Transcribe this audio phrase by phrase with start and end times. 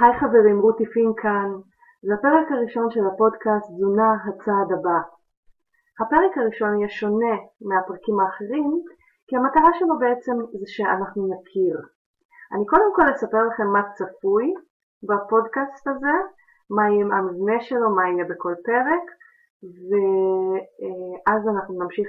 [0.00, 1.50] היי חברים, רותי פין כאן.
[2.02, 4.98] זה הפרק הראשון של הפודקאסט תזונה הצעד הבא.
[6.00, 7.36] הפרק הראשון יהיה שונה
[7.68, 8.70] מהפרקים האחרים,
[9.26, 11.76] כי המטרה שלו בעצם זה שאנחנו נכיר.
[12.52, 14.54] אני קודם כל אספר לכם מה צפוי
[15.08, 16.16] בפודקאסט הזה,
[16.70, 19.04] מה יהיה המבנה שלו, מה יהיה בכל פרק,
[19.88, 22.08] ואז אנחנו נמשיך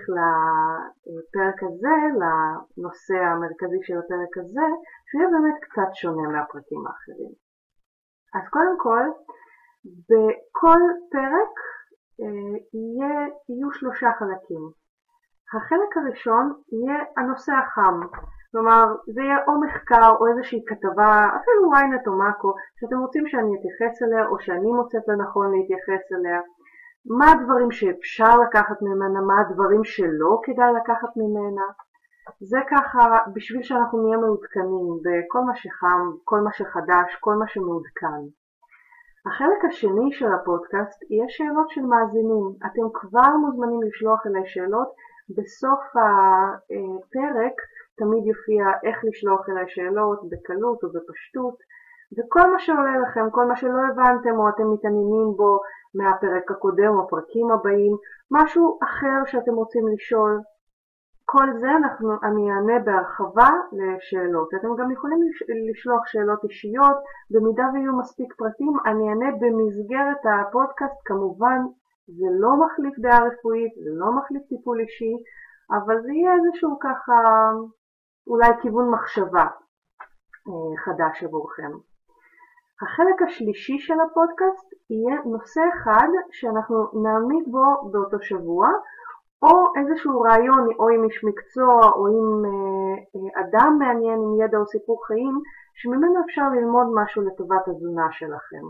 [1.13, 4.67] לפרק הזה, לנושא המרכזי של הפרק הזה,
[5.07, 7.40] שיהיה באמת קצת שונה מהפרקים האחרים.
[8.33, 9.03] אז קודם כל,
[9.85, 11.53] בכל פרק
[12.21, 14.63] אה, יהיה, יהיו שלושה חלקים.
[15.53, 17.99] החלק הראשון יהיה הנושא החם,
[18.51, 23.51] כלומר זה יהיה או מחקר או איזושהי כתבה, אפילו ynet או מאקו, שאתם רוצים שאני
[23.57, 26.41] אתייחס אליה או שאני מוצאת לנכון להתייחס אליה.
[27.05, 31.65] מה הדברים שאפשר לקחת ממנה, מה הדברים שלא כדאי לקחת ממנה.
[32.39, 38.21] זה ככה בשביל שאנחנו נהיה מעודכנים בכל מה שחם, כל מה שחדש, כל מה שמעודכן.
[39.25, 42.45] החלק השני של הפודקאסט יהיה שאלות של מאזינים.
[42.65, 44.87] אתם כבר מוזמנים לשלוח אליי שאלות.
[45.37, 47.55] בסוף הפרק
[47.97, 51.57] תמיד יופיע איך לשלוח אליי שאלות בקלות או בפשטות.
[52.17, 55.59] וכל מה שעולה לכם, כל מה שלא הבנתם או אתם מתעניינים בו
[55.95, 57.93] מהפרק הקודם או הפרקים הבאים,
[58.31, 60.41] משהו אחר שאתם רוצים לשאול,
[61.31, 64.49] כל זה אנחנו, אני אענה בהרחבה לשאלות.
[64.59, 65.19] אתם גם יכולים
[65.71, 66.97] לשלוח שאלות אישיות,
[67.31, 71.59] במידה ויהיו מספיק פרטים אני אענה במסגרת הפודקאסט, כמובן
[72.07, 75.13] זה לא מחליף דעה רפואית, זה לא מחליף טיפול אישי,
[75.77, 77.17] אבל זה יהיה איזשהו ככה
[78.27, 79.47] אולי כיוון מחשבה
[80.47, 81.71] אה, חדש עבורכם.
[82.81, 88.67] החלק השלישי של הפודקאסט יהיה נושא אחד שאנחנו נעמיד בו באותו שבוע,
[89.45, 94.57] או איזשהו רעיון או עם איש מקצוע או עם אה, אה, אדם מעניין עם ידע
[94.57, 95.35] או סיפור חיים
[95.79, 98.65] שממנו אפשר ללמוד משהו לטובת התזונה שלכם.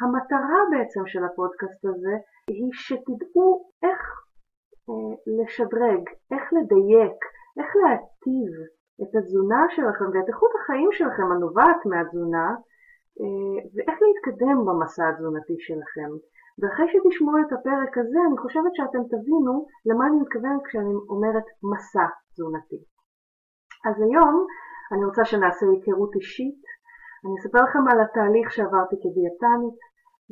[0.00, 2.14] המטרה בעצם של הפודקאסט הזה
[2.48, 3.48] היא שתדעו
[3.82, 4.02] איך
[4.88, 7.18] אה, לשדרג, איך לדייק,
[7.58, 8.52] איך להטיב
[9.02, 12.48] את התזונה שלכם ואת איכות החיים שלכם הנובעת מהתזונה
[13.74, 16.10] ואיך להתקדם במסע התזונתי שלכם.
[16.60, 19.54] ואחרי שתשמעו את הפרק הזה, אני חושבת שאתם תבינו
[19.88, 22.80] למה אני מתכוונת כשאני אומרת מסע תזונתי.
[23.88, 24.34] אז היום
[24.92, 26.62] אני רוצה שנעשה היכרות אישית.
[27.24, 29.78] אני אספר לכם על התהליך שעברתי כדיאטנית,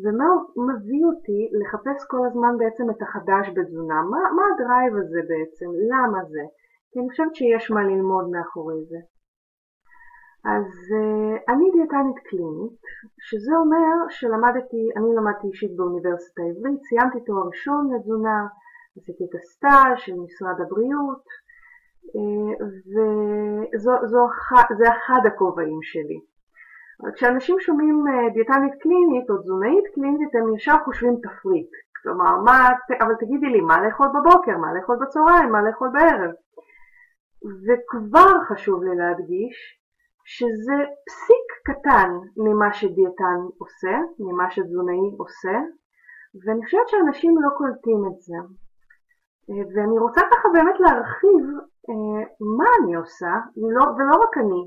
[0.03, 0.29] ומה
[0.69, 3.99] מביא אותי לחפש כל הזמן בעצם את החדש בתזונה.
[4.13, 5.69] מה, מה הדרייב הזה בעצם?
[5.93, 6.45] למה זה?
[6.91, 9.01] כי אני חושבת שיש מה ללמוד מאחורי זה.
[10.55, 10.69] אז
[11.01, 12.79] uh, אני דיאטנית קלינית,
[13.21, 18.47] שזה אומר שלמדתי, אני למדתי אישית באוניברסיטה העברית, סיימתי תואר ראשון לתזונה,
[18.97, 21.25] עשיתי את הסטאז' של משרד הבריאות,
[22.15, 22.65] uh,
[24.71, 26.21] וזה אחד הכובעים שלי.
[27.15, 28.05] כשאנשים שומעים
[28.35, 31.71] דיאטנית קלינית או תזונאית קלינית, הם ישר חושבים תפריט.
[32.03, 32.69] כלומר, מה,
[33.01, 36.31] אבל תגידי לי, מה לאכול בבוקר, מה לאכול בצהריים, מה לאכול בערב.
[37.67, 39.79] וכבר חשוב לי להדגיש
[40.35, 45.57] שזה פסיק קטן ממה שדיאטן עושה, ממה שתזונאי עושה,
[46.45, 48.39] ואני חושבת שאנשים לא קולטים את זה.
[49.51, 51.45] אה, ואני רוצה ככה באמת להרחיב
[51.89, 52.23] אה,
[52.57, 53.35] מה אני עושה,
[53.75, 54.61] לא, ולא רק אני,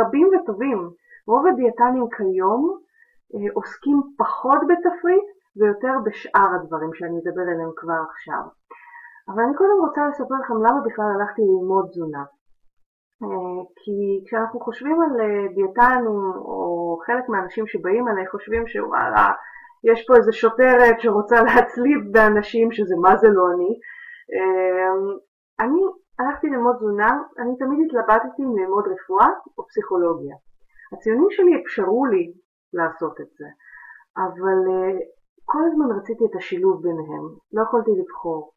[0.00, 0.90] רבים וטובים.
[1.26, 2.78] רוב הדיאטנים כיום
[3.34, 8.42] אה, עוסקים פחות בתפריט ויותר בשאר הדברים שאני אדבר עליהם כבר עכשיו.
[9.28, 12.24] אבל אני קודם רוצה לספר לכם למה בכלל הלכתי ללמוד תזונה.
[13.22, 19.32] אה, כי כשאנחנו חושבים על אה, דיאטנים, או חלק מהאנשים שבאים אליי חושבים שוואלה,
[19.84, 23.72] יש פה איזה שוטרת שרוצה להצליב באנשים שזה מה זה לא אני.
[24.34, 24.90] אה,
[25.64, 25.80] אני
[26.18, 29.28] הלכתי ללמוד תזונה, אני תמיד התלבטתי אם ללמוד רפואה
[29.58, 30.36] או פסיכולוגיה.
[30.92, 32.32] הציונים שלי אפשרו לי
[32.72, 33.46] לעשות את זה,
[34.16, 34.58] אבל
[35.44, 38.52] כל הזמן רציתי את השילוב ביניהם, לא יכולתי לבחור.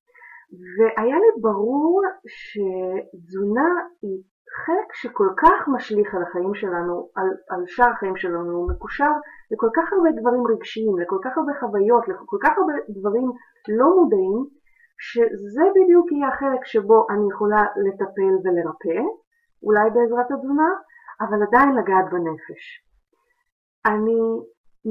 [0.77, 3.69] והיה לי ברור שתזונה
[4.01, 4.21] היא
[4.65, 9.12] חלק שכל כך משליך על החיים שלנו, על, על שאר החיים שלנו, הוא מקושר
[9.51, 13.27] לכל כך הרבה דברים רגשיים, לכל כך הרבה חוויות, לכל כך הרבה דברים
[13.80, 14.38] לא מודעים,
[15.06, 19.00] שזה בדיוק יהיה החלק שבו אני יכולה לטפל ולרפא,
[19.63, 20.69] אולי בעזרת התזונה,
[21.21, 22.63] אבל עדיין לגעת בנפש.
[23.86, 24.21] אני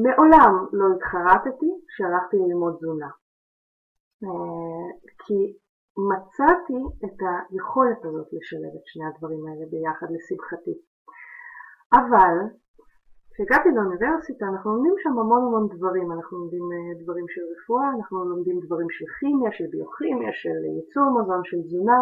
[0.04, 3.10] מעולם לא התחרטתי כשהלכתי ללמוד תזונה.
[4.24, 4.88] אה,
[5.22, 5.38] כי
[6.12, 7.18] מצאתי את
[7.50, 10.74] היכולת הזאת לשלב את שני הדברים האלה ביחד לשמחתי.
[12.00, 12.34] אבל
[13.32, 18.24] כשהגעתי לאוניברסיטה אנחנו לומדים שם המון המון דברים, אנחנו לומדים אה, דברים של רפואה, אנחנו
[18.24, 22.00] לומדים דברים של כימיה, של ביוכימיה, של ייצור מזון, של תזונה,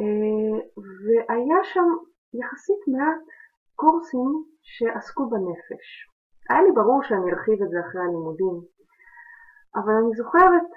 [0.00, 0.56] אה,
[1.02, 1.88] והיה שם
[2.40, 3.22] יחסית מעט
[3.80, 4.30] קורסים
[4.62, 5.86] שעסקו בנפש.
[6.50, 8.56] היה לי ברור שאני ארחיב את זה אחרי הלימודים,
[9.78, 10.70] אבל אני זוכרת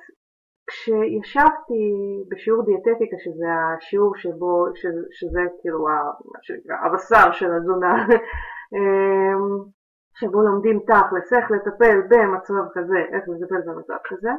[0.68, 1.84] כשישבתי
[2.30, 5.88] בשיעור דיאטטיקה, שזה השיעור שבו, שזה, שזה כאילו
[6.86, 8.06] הבשר של התזונה,
[8.76, 9.64] אמ,
[10.20, 14.32] שבו לומדים תכלס איך לטפל במצב כזה, איך לטפל במצב כזה,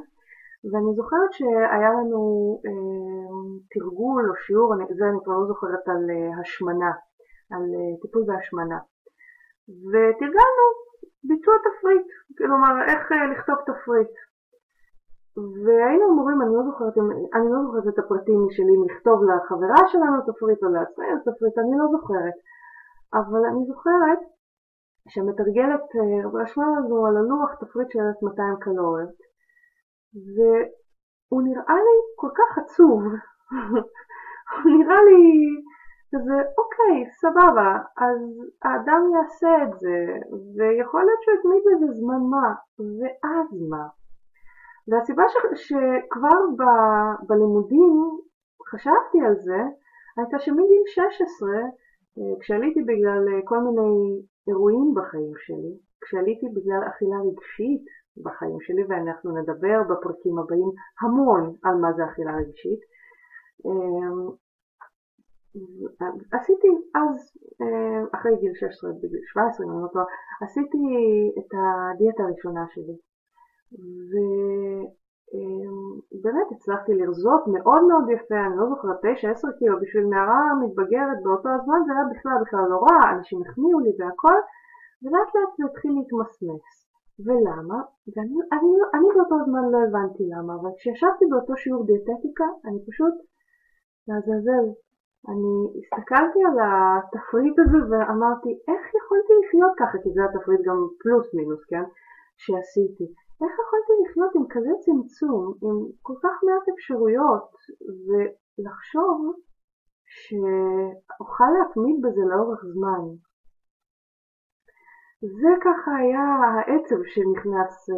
[0.72, 2.20] ואני זוכרת שהיה לנו
[2.66, 6.92] אה, תרגול או שיעור, אני, זה אני כבר לא זוכרת, על אה, השמנה,
[7.52, 8.78] על אה, טיפול בהשמנה.
[9.90, 10.64] ותרגלנו
[11.24, 12.06] ביצוע תפריט,
[12.38, 14.14] כלומר איך אה, לכתוב תפריט.
[15.36, 16.94] והיינו אמורים, אני לא זוכרת,
[17.36, 21.86] אני לא זוכרת את הפרטים שלי, לכתוב לחברה שלנו תפריט או לעצמנו תפריט, אני לא
[21.94, 22.36] זוכרת.
[23.14, 24.18] אבל אני זוכרת
[25.08, 29.16] שהמתרגלת אה, רשמה לנו על הלוח תפריט של 1,200 קלוריות,
[30.34, 33.02] והוא נראה לי כל כך עצוב,
[34.54, 35.22] הוא נראה לי
[36.12, 38.20] כזה, אוקיי, סבבה, אז
[38.62, 39.96] האדם יעשה את זה,
[40.56, 42.48] ויכול להיות שהוא יתמיד בזה זמן מה,
[42.78, 44.03] ואז מה?
[44.88, 45.36] והסיבה ש,
[45.68, 46.62] שכבר ב,
[47.28, 48.18] בלימודים
[48.70, 49.60] חשבתי על זה,
[50.16, 51.48] הייתה שמגיל 16,
[52.18, 57.84] אה, כשעליתי בגלל אה, כל מיני אירועים בחיים שלי, כשעליתי בגלל אכילה רגשית
[58.22, 60.70] בחיים שלי, ואנחנו נדבר בפרקים הבאים
[61.00, 62.80] המון על מה זה אכילה רגשית,
[63.66, 64.30] אמ,
[66.32, 67.32] עשיתי אז,
[67.62, 70.04] אה, אחרי גיל 16, בגיל 17, אני לא טועה,
[70.42, 70.78] עשיתי
[71.38, 72.96] את הדיאטה הראשונה שלי.
[76.14, 79.04] ובאמת הצלחתי לרזות מאוד מאוד יפה, אני לא זוכרת, 9-10
[79.58, 83.92] קילו, בשביל נערה מתבגרת באותו הזמן זה היה בכלל בכלל לא רע, אנשים החמיאו לי
[83.98, 84.38] והכל,
[85.02, 86.84] ולאט לאט זה התחיל להתמסמס.
[87.24, 87.80] ולמה?
[88.12, 93.14] ואני אני, אני באותו זמן לא הבנתי למה, אבל כשישבתי באותו שיעור דיאטטיקה, אני פשוט,
[94.08, 94.66] לעזאזל,
[95.30, 101.34] אני הסתכלתי על התפריט הזה ואמרתי, איך יכולתי לחיות ככה, כי זה התפריט גם פלוס
[101.34, 101.84] מינוס, כן,
[102.42, 103.06] שעשיתי.
[103.44, 107.50] איך יכולתי לחיות עם כזה צמצום, עם כל כך מעט אפשרויות,
[108.06, 109.16] ולחשוב
[110.18, 113.04] שאוכל להתמיד בזה לאורך זמן.
[115.42, 117.94] זה ככה היה העצב שנכנס uh,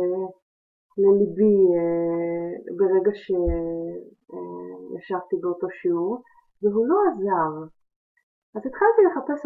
[1.03, 4.17] לליבי uh, ברגע שישבתי
[5.37, 6.23] uh, באותו שיעור,
[6.63, 7.53] והוא לא עזר.
[8.55, 9.41] אז התחלתי לחפש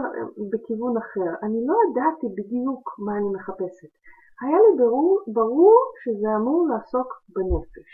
[0.51, 1.31] בכיוון אחר.
[1.43, 3.93] אני לא ידעתי בדיוק מה אני מחפשת.
[4.43, 7.93] היה לי ברור, ברור שזה אמור לעסוק בנפש,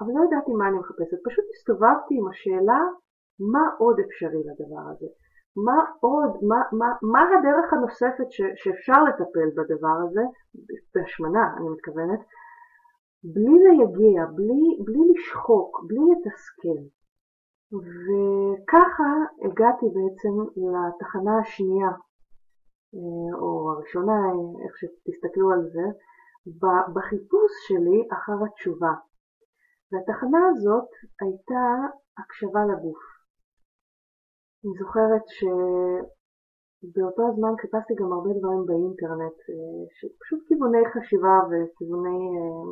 [0.00, 2.80] אבל לא ידעתי מה אני מחפשת, פשוט הסתובבתי עם השאלה
[3.52, 5.06] מה עוד אפשרי לדבר הזה,
[5.56, 10.24] מה עוד, מה, מה, מה הדרך הנוספת ש, שאפשר לטפל בדבר הזה,
[10.94, 12.20] בהשמנה אני מתכוונת,
[13.24, 16.80] בלי לייגע, בלי, בלי לשחוק, בלי לתסכל.
[17.72, 19.10] וככה
[19.44, 21.88] הגעתי בעצם לתחנה השנייה
[23.40, 24.18] או הראשונה,
[24.64, 25.86] איך שתסתכלו על זה,
[26.94, 28.94] בחיפוש שלי אחר התשובה.
[29.92, 31.64] והתחנה הזאת הייתה
[32.18, 33.02] הקשבה לגוף.
[34.64, 39.82] אני זוכרת שבאותו הזמן חיפשתי גם הרבה דברים באינטרנט, אה,
[40.20, 42.66] פשוט כיווני חשיבה וכיווני אה,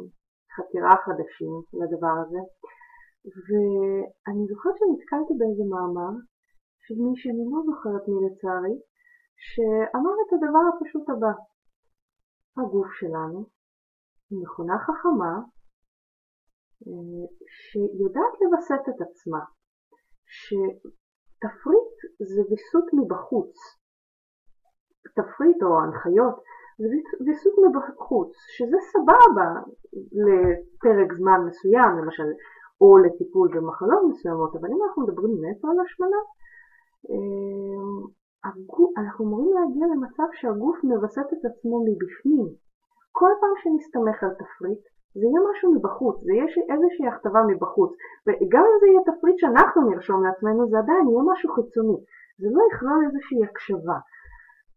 [0.54, 2.42] חקירה חדשים לדבר הזה.
[3.46, 6.12] ואני זוכרת שנתקלתי באיזה מאמר
[6.84, 8.76] של מי שאני לא זוכרת מי לצערי,
[9.50, 11.32] שאמר את הדבר הפשוט הבא:
[12.56, 13.46] הגוף שלנו
[14.30, 15.32] היא מכונה חכמה
[16.86, 19.42] אה, שיודעת לווסת את עצמה,
[20.38, 23.54] שתפריט זה ויסות מבחוץ,
[25.16, 26.36] תפריט או הנחיות
[26.78, 26.86] זה
[27.26, 29.48] ויסות מבחוץ, שזה סבבה
[30.26, 32.28] לפרק זמן מסוים, למשל,
[32.80, 36.20] או לטיפול במחלות מסוימות, אבל אם אנחנו מדברים נטו על השמנה,
[37.10, 42.46] אה, אנחנו אמורים להגיע למצב שהגוף מווסת את עצמו מבפנים.
[43.12, 44.82] כל פעם שנסתמך על תפריט,
[45.14, 47.90] זה יהיה משהו מבחוץ, זה יהיה איזושהי הכתבה מבחוץ.
[48.26, 51.98] וגם אם זה יהיה תפריט שאנחנו נרשום לעצמנו, זה עדיין יהיה משהו חיצוני.
[52.40, 53.98] זה לא יכלול איזושהי הקשבה.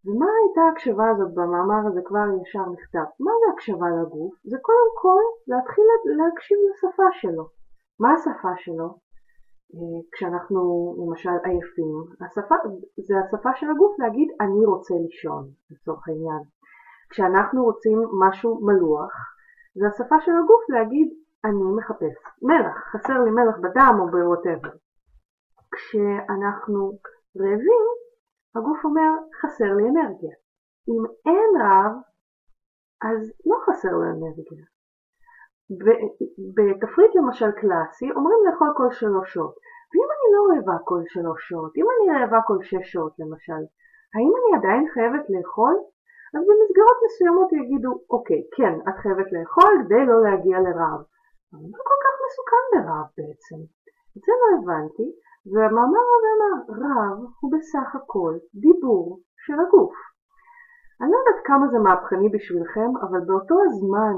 [0.05, 3.07] ומה הייתה ההקשבה הזאת במאמר הזה כבר ישר נכתב?
[3.25, 4.33] מה זה הקשבה לגוף?
[4.43, 5.85] זה קודם כל להתחיל
[6.19, 7.45] להקשיב לשפה שלו.
[7.99, 9.04] מה השפה שלו?
[10.11, 10.59] כשאנחנו
[10.99, 12.55] למשל עייפים, השפה,
[12.97, 16.43] זה השפה של הגוף להגיד אני רוצה לישון לצורך העניין.
[17.09, 19.13] כשאנחנו רוצים משהו מלוח,
[19.75, 21.13] זה השפה של הגוף להגיד
[21.45, 24.75] אני מחפש מלח, חסר לי מלח בדם או בווטאבר.
[25.71, 26.97] כשאנחנו
[27.37, 27.85] רעבים,
[28.55, 30.35] הגוף אומר חסר לי אנרגיה.
[30.89, 31.91] אם אין רעב,
[33.01, 34.65] אז לא חסר לו אנרגיה.
[36.55, 39.55] בתפריט למשל קלאסי אומרים לאכול כל שלוש שעות.
[39.91, 43.61] ואם אני לא רעבה כל שלוש שעות, אם אני רעבה כל שש שעות למשל,
[44.15, 45.75] האם אני עדיין חייבת לאכול?
[46.35, 51.01] אז במסגרות מסוימות יגידו, אוקיי, כן, את חייבת לאכול כדי לא להגיע לרעב.
[51.53, 53.59] אבל לא כל כך מסוכן ברעב בעצם.
[54.15, 55.07] את זה לא הבנתי,
[55.51, 59.95] והמאמר הזה אמר, רעב הוא בסך הכל דיבור של הגוף.
[61.01, 64.17] אני לא יודעת כמה זה מהפכני בשבילכם, אבל באותו הזמן,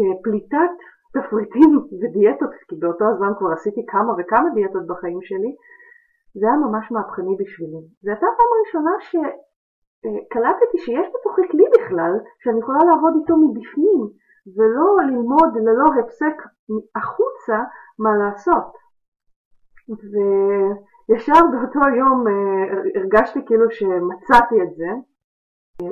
[0.00, 0.74] כפליטת
[1.14, 5.52] תפריטים ודיאטות, כי באותו הזמן כבר עשיתי כמה וכמה דיאטות בחיים שלי,
[6.34, 7.82] זה היה ממש מהפכני בשבילי.
[8.02, 14.00] זו הייתה פעם ראשונה שקלטתי שיש בתוכי כלי בכלל, שאני יכולה לעבוד איתו מבפנים,
[14.56, 16.36] ולא ללמוד ללא הפסק
[16.96, 17.58] החוצה
[17.98, 18.72] מה לעשות.
[20.10, 22.32] וישר באותו יום אה,
[23.00, 24.88] הרגשתי כאילו שמצאתי את זה,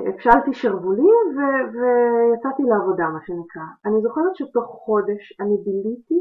[0.08, 3.62] הפשלתי שרוולים ו- ויצאתי לעבודה, מה שנקרא.
[3.86, 6.20] אני זוכרת שתוך חודש אני ביליתי,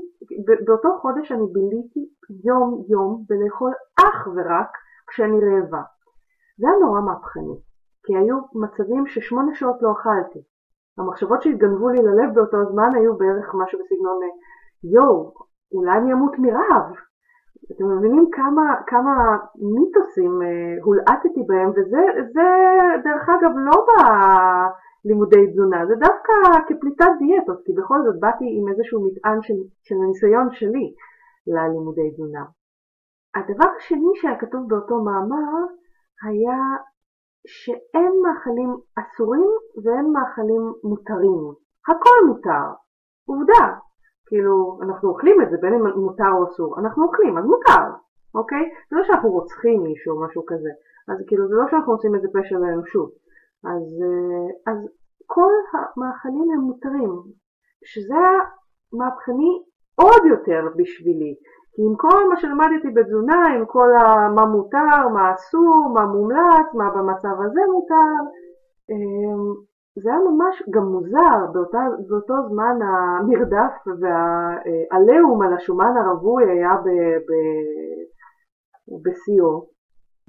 [0.65, 2.09] באותו חודש אני ביליתי
[2.43, 4.71] יום יום בלאכול אך ורק
[5.07, 5.81] כשאני רעבה.
[6.59, 7.57] זה היה נורא מהפכני,
[8.03, 10.39] כי היו מצבים ששמונה שעות לא אכלתי.
[10.97, 14.19] המחשבות שהתגנבו לי ללב באותו הזמן היו בערך משהו בסגנון
[14.83, 15.33] יואו,
[15.71, 16.93] אולי אני אמות מרעב.
[17.71, 22.47] אתם מבינים כמה, כמה מיתוסים אה, הולעטתי בהם, וזה זה,
[23.03, 26.33] דרך אגב לא בלימודי תזונה, זה דווקא
[26.67, 30.93] כפליטת דיאטות, כי בכל זאת באתי עם איזשהו מטען של, של הניסיון שלי
[31.47, 32.45] ללימודי תזונה.
[33.35, 35.53] הדבר השני שהיה כתוב באותו מאמר
[36.23, 36.59] היה
[37.47, 39.49] שאין מאכלים אסורים
[39.83, 41.43] ואין מאכלים מותרים.
[41.87, 42.67] הכל מותר.
[43.25, 43.65] עובדה,
[44.27, 47.85] כאילו, אנחנו אוכלים את זה, בין אם מותר או אסור, אנחנו אוכלים, אז מותר,
[48.35, 48.63] אוקיי?
[48.89, 50.69] זה לא שאנחנו רוצחים מישהו או משהו כזה,
[51.07, 53.11] אז כאילו, זה לא שאנחנו עושים איזה פשע לאנושות.
[53.63, 54.77] אז, אה, אז
[55.25, 57.11] כל המאכלים הם מותרים,
[57.85, 58.15] שזה
[58.93, 59.63] המהפכני
[59.95, 61.35] עוד יותר בשבילי.
[61.73, 64.29] כי עם כל מה שלמדתי בתזונה, עם כל ה...
[64.35, 68.13] מה מותר, מה אסור, מה מומלץ, מה במצב הזה מותר,
[68.89, 69.66] אמ,
[70.03, 76.71] זה היה ממש גם מוזר, באותה, באותו זמן המרדף והעליהום על השומן הרווי היה
[79.03, 79.67] בשיאו,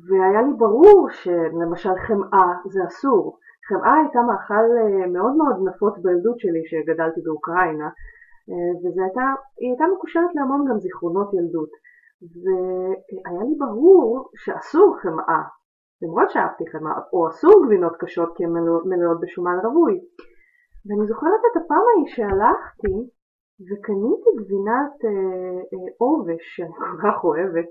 [0.09, 3.39] והיה לי ברור שלמשל חמאה זה אסור.
[3.69, 7.89] חמאה הייתה מאכל אה, מאוד מאוד נפוץ בילדות שלי שגדלתי באוקראינה,
[8.51, 9.27] אה, והיא הייתה,
[9.61, 11.71] הייתה מקושרת להמון גם זיכרונות ילדות.
[12.43, 15.43] והיה לי ברור שאסור חמאה,
[16.03, 18.53] למרות שאהבתי חמאה, או אסור גבינות קשות כי הן
[18.85, 20.01] מלאות בשומן רווי.
[20.87, 22.95] ואני זוכרת את הפעם ההיא שהלכתי
[23.67, 27.69] וקניתי גבינת אה, אה, שאני כל כך אוהבת,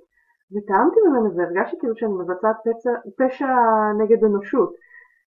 [0.51, 3.51] וטעמתי ממנו והרגשתי כאילו שאני מבצעת פצע, פשע
[3.99, 4.71] נגד אנושות.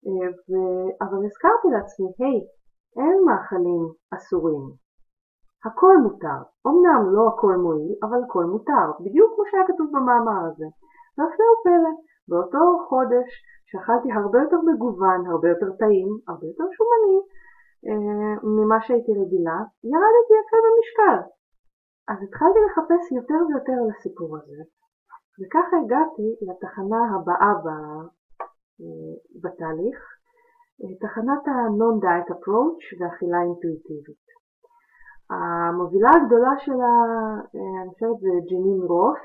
[0.06, 0.52] אה, ו...
[1.04, 2.40] אבל הזכרתי לעצמי, היי,
[2.98, 3.82] אין מאכלים
[4.14, 4.64] אסורים.
[5.64, 6.40] הכל מותר.
[6.66, 10.66] אמנם לא הכל מועיל, אבל הכל מותר, בדיוק כמו שהיה כתוב במאמר הזה.
[11.16, 11.92] והפלא ופלא,
[12.28, 13.28] באותו חודש
[13.68, 17.18] שאכלתי הרבה יותר מגוון, הרבה יותר טעים, הרבה יותר שומני
[17.86, 19.58] אה, ממה שהייתי רגילה,
[19.92, 21.18] ירדתי יפה במשקל.
[22.10, 24.62] אז התחלתי לחפש יותר ויותר על הסיפור הזה,
[25.38, 27.52] וככה הגעתי לתחנה הבאה
[28.80, 29.98] אה, בתהליך,
[30.80, 34.26] אה, תחנת ה-Non-Diet Approach ואכילה אינטואיטיבית.
[35.30, 36.94] המובילה הגדולה שלה,
[37.82, 39.24] אני חושבת זה ג'נין רות,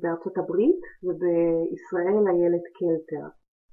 [0.00, 3.26] בארצות הברית ובישראל איילת קלטר.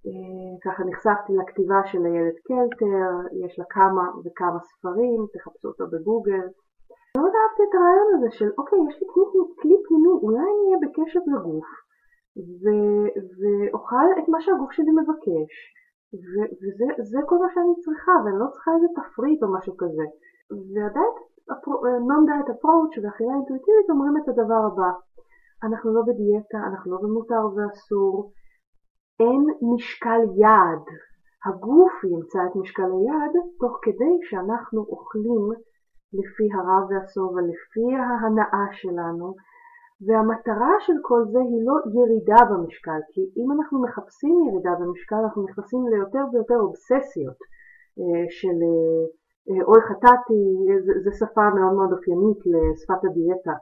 [0.08, 3.10] אה, ככה נחשפתי לכתיבה של איילת קלטר,
[3.46, 6.46] יש לה כמה וכמה ספרים, תחפשו אותו בגוגל.
[7.18, 9.08] מאוד אהבתי את הרעיון הזה של אוקיי, יש לי
[9.62, 11.70] כלי פנימי, אולי אני אהיה בקשב לגוף
[12.62, 15.52] ו- ואוכל את מה שהגוף שלי מבקש.
[16.32, 16.52] ו-
[17.00, 20.06] וזה כל מה שאני צריכה, ואני לא צריכה איזה תפריט או משהו כזה.
[20.74, 21.14] ועדיין
[22.10, 24.92] non-diet approach ואכילה אינטואיטיבית אומרים את הדבר הבא,
[25.64, 28.32] אנחנו לא בדיאטה, אנחנו לא במותר ואסור,
[29.20, 30.86] אין משקל יעד.
[31.46, 35.46] הגוף ימצא את משקל היעד תוך כדי שאנחנו אוכלים
[36.14, 39.36] לפי הרע והסוב ולפי ההנאה שלנו,
[40.06, 45.44] והמטרה של כל זה היא לא ירידה במשקל, כי אם אנחנו מחפשים ירידה במשקל אנחנו
[45.44, 47.40] נכנסים ליותר ויותר אובססיות
[48.00, 49.04] אה, של אה,
[49.50, 50.42] אוי חטאתי,
[51.04, 53.54] זו שפה מאוד מאוד אופיינית לשפת הדיאטה.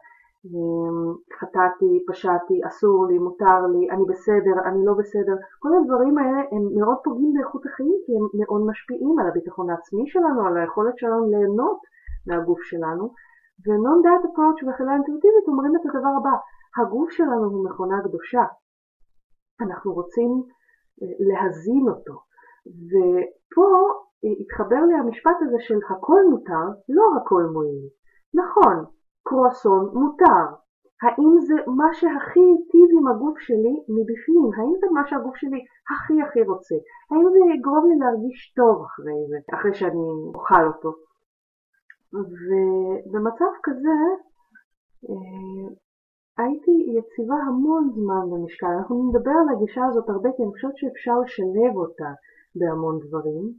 [0.46, 6.42] אמ, חטאתי, פשעתי, אסור לי, מותר לי, אני בסדר, אני לא בסדר, כל הדברים האלה
[6.52, 10.98] הם מאוד פוגעים באיכות החיים כי הם מאוד משפיעים על הביטחון העצמי שלנו, על היכולת
[10.98, 11.80] שלנו ליהנות
[12.28, 13.04] מהגוף שלנו,
[13.64, 16.36] ו-non-diet approach ואכילה אינטואיטיבית אומרים את הדבר הבא,
[16.78, 18.46] הגוף שלנו הוא מכונה קדושה,
[19.62, 20.32] אנחנו רוצים
[21.02, 22.16] אה, להזין אותו,
[22.90, 23.68] ופה
[24.42, 27.88] התחבר לי המשפט הזה של הכל מותר, לא הכל מועיל.
[28.34, 28.86] נכון,
[29.24, 30.46] קרואסון מותר.
[31.02, 34.50] האם זה מה שהכי היטיב עם הגוף שלי מבפנים?
[34.58, 35.60] האם זה מה שהגוף שלי
[35.92, 36.76] הכי הכי רוצה?
[37.12, 40.92] האם זה יגרום לי להרגיש טוב אחרי זה, אחרי שאני אוכל אותו?
[42.14, 43.98] ובמצב כזה
[45.10, 45.68] אה,
[46.38, 48.68] הייתי יציבה המון זמן במשקל.
[48.78, 52.12] אנחנו נדבר על הגישה הזאת הרבה כי אני חושבת שאפשר לשלב אותה
[52.56, 53.54] בהמון דברים.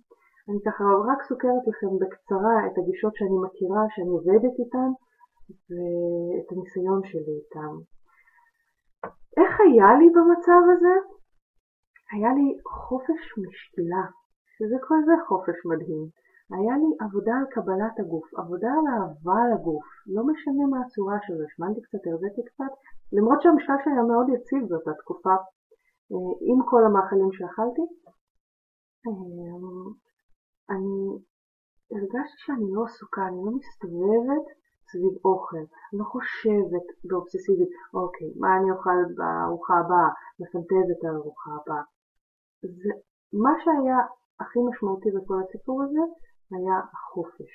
[0.48, 4.90] אני ככה רק סוכרת לכם בקצרה את הגישות שאני מכירה, שאני עובדת איתן,
[5.68, 7.74] ואת הניסיון שלי איתם.
[9.40, 10.94] איך היה לי במצב הזה?
[12.12, 12.46] היה לי
[12.86, 14.04] חופש משקילה,
[14.54, 16.04] שזה כל זה חופש מדהים.
[16.54, 21.44] היה לי עבודה על קבלת הגוף, עבודה על אהבה לגוף, לא משנה מה הצורה שלו,
[21.46, 22.72] השמנתי קצת, הרזיתי קצת,
[23.16, 25.34] למרות שהמשקל שלי היה מאוד יציב באותה תקופה,
[26.12, 27.84] אה, עם כל המאכלים שאכלתי.
[30.70, 31.18] אני
[31.92, 34.46] הרגשתי שאני לא עסוקה, אני לא מסתובבת
[34.90, 41.84] סביב אוכל, לא חושבת באובססיבית, אוקיי, מה אני אוכל בארוחה הבאה, מפנטזת על הארוחה הבאה.
[42.62, 42.92] זה,
[43.32, 43.98] מה שהיה
[44.40, 46.02] הכי משמעותי בכל הסיפור הזה
[46.54, 47.54] היה החופש.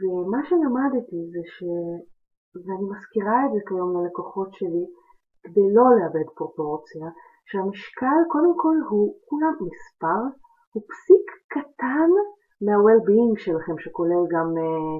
[0.00, 1.56] ומה שלמדתי זה ש...
[2.54, 4.84] ואני מזכירה את זה כיום ללקוחות שלי,
[5.42, 7.06] כדי לא לאבד פרופורציה,
[7.48, 10.22] שהמשקל קודם כל הוא כולם מספר,
[10.72, 12.10] הוא פסיק קטן
[12.66, 14.96] מה-well-being שלכם, שכולל גם אה,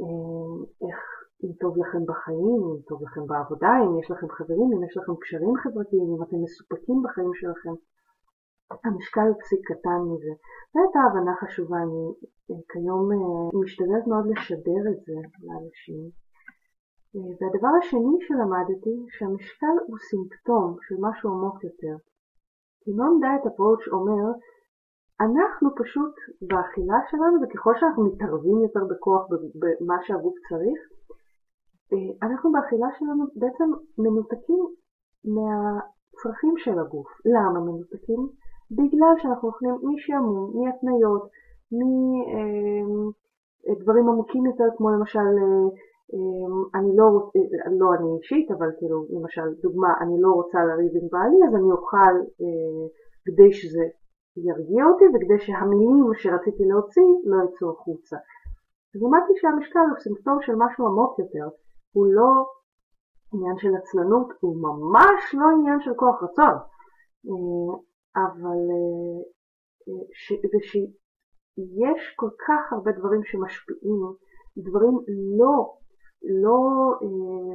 [0.00, 0.54] אה,
[0.86, 0.98] איך,
[1.44, 5.12] אם טוב לכם בחיים, אם טוב לכם בעבודה, אם יש לכם חברים, אם יש לכם
[5.22, 7.74] קשרים חברתיים, אם אתם מסופקים בחיים שלכם.
[8.84, 10.32] המשקל הוא פסיק קטן מזה.
[10.72, 12.04] זו הייתה הבנה חשובה, אני
[12.50, 13.04] אה, כיום
[13.64, 16.02] משתדלת מאוד לשדר את זה לאנשים.
[17.14, 21.96] והדבר השני שלמדתי, שהמשקל הוא סימפטום של משהו עמוק יותר.
[22.80, 24.24] כי non-diet approach אומר
[25.24, 26.14] אנחנו פשוט
[26.48, 29.22] באכילה שלנו, וככל שאנחנו מתערבים יותר בכוח
[29.60, 30.78] במה שהגוף צריך,
[31.92, 34.62] אה, אנחנו באכילה שלנו בעצם מנותקים
[35.34, 37.08] מהצרכים של הגוף.
[37.24, 38.20] למה מנותקים?
[38.70, 41.24] בגלל שאנחנו אוכלים משעמום, מהתניות,
[43.70, 45.18] מדברים אה, עמוקים יותר, כמו למשל,
[46.14, 47.30] אה, אני לא,
[47.78, 51.70] לא אני אישית, אבל כאילו, למשל, דוגמה, אני לא רוצה לריב עם בעלי, אז אני
[51.72, 52.14] אוכל
[53.24, 53.84] כדי שזה
[54.36, 58.16] ירגיע אותי וכדי שהמילים שרציתי להוציא לא יצאו החוצה.
[58.96, 61.48] אמרתי שהמשקל הוא סימפטום של משהו עמוק יותר,
[61.92, 62.32] הוא לא
[63.34, 66.54] עניין של עצלנות, הוא ממש לא עניין של כוח רצון,
[67.28, 67.72] אה,
[68.16, 70.32] אבל אה, ש...
[70.52, 74.00] ושיש כל כך הרבה דברים שמשפיעים,
[74.56, 74.94] דברים
[75.38, 75.74] לא,
[76.42, 76.60] לא
[77.02, 77.54] אה,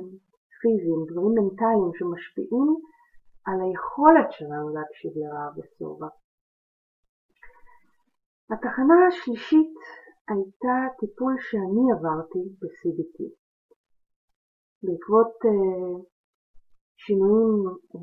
[0.62, 2.70] פיזיים, דברים מנטליים שמשפיעים
[3.46, 6.08] על היכולת שלנו להקשיב לרעב וסובה.
[8.52, 9.74] התחנה השלישית
[10.30, 13.18] הייתה טיפול שאני עברתי ב-CBT.
[14.84, 16.04] בעקבות uh,
[17.04, 17.54] שינויים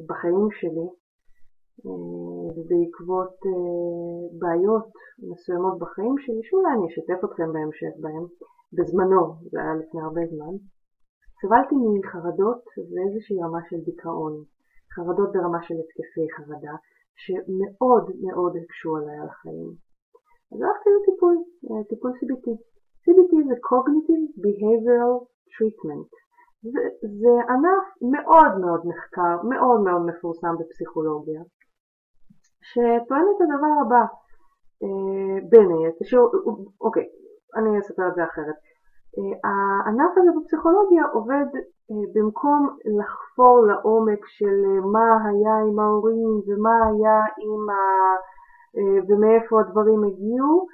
[0.09, 0.89] בחיים שלי
[1.85, 1.89] uh,
[2.55, 3.37] ובעקבות
[4.41, 4.91] בעיות
[5.31, 8.25] מסוימות בחיים שלי, שאולי אני אשתף אתכם בהמשך בהם,
[8.77, 10.55] בזמנו, זה היה לפני הרבה זמן,
[11.41, 14.35] סבלתי מחרדות ואיזושהי רמה של דיכאון,
[14.95, 16.75] חרדות ברמה של התקפי חרדה,
[17.23, 19.94] שמאוד מאוד הקשו עליי על החיים.
[20.55, 21.37] אז הלכתי לטיפול,
[21.71, 22.47] אה, טיפול CBT.
[23.05, 25.14] CBT זה Cognitive Behavioral
[25.55, 26.11] Treatment.
[26.73, 26.83] זה,
[27.21, 31.43] זה ענף מאוד מאוד נחקר, מאוד מאוד מפורסם בפסיכולוגיה,
[32.69, 34.05] שטוען את הדבר הבא,
[34.83, 36.19] אה, בין היתר,
[36.81, 37.07] אוקיי,
[37.57, 38.59] אני אספר את זה אחרת.
[39.17, 41.47] אה, הענף הזה בפסיכולוגיה עובד
[42.14, 44.57] במקום לחפור לעומק של
[44.93, 47.75] מה היה עם ההורים ומה היה עם ה...
[48.77, 50.67] אה, ומאיפה הדברים הגיעו,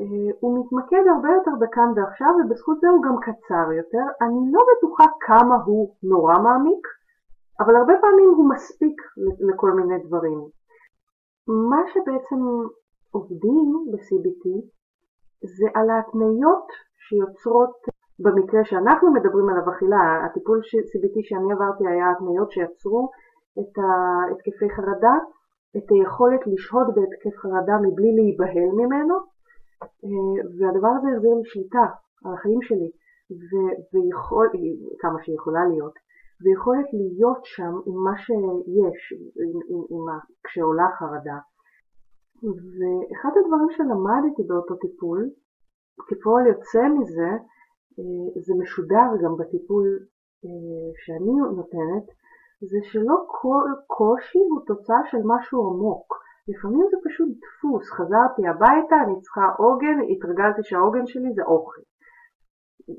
[0.00, 4.06] אה, הוא מתמקד הרבה יותר בכאן ועכשיו ובזכות זה הוא גם קצר יותר.
[4.22, 6.86] אני לא בטוחה כמה הוא נורא מעמיק,
[7.60, 8.96] אבל הרבה פעמים הוא מספיק
[9.48, 10.40] לכל מיני דברים.
[11.48, 12.40] מה שבעצם
[13.10, 14.44] עובדים ב-CBT
[15.58, 16.66] זה על ההתניות
[17.08, 17.76] שיוצרות,
[18.18, 23.10] במקרה שאנחנו מדברים עליו אכילה, הטיפול CBT שאני עברתי היה התניות שיצרו
[23.60, 23.78] את
[24.32, 25.14] התקפי חרדה
[25.76, 29.14] את היכולת לשהות בהתקף חרדה מבלי להיבהל ממנו,
[29.82, 31.86] אה, והדבר הזה החזיר לי שליטה
[32.24, 32.90] על החיים שלי.
[33.92, 34.48] ויכול,
[34.98, 35.94] כמה שיכולה להיות,
[36.42, 41.38] ויכולת להיות שם עם מה שיש, עם, עם, עם, כשעולה חרדה.
[42.76, 45.30] ואחד הדברים שלמדתי באותו טיפול,
[46.08, 47.30] כפועל יוצא מזה,
[47.98, 49.86] אה, זה משודר גם בטיפול
[50.44, 52.06] אה, שאני נותנת,
[52.70, 56.24] זה שלא כל קושי הוא תוצאה של משהו עמוק.
[56.48, 61.82] לפעמים זה פשוט דפוס, חזרתי הביתה, אני צריכה עוגן, התרגלתי שהעוגן שלי זה אוכל.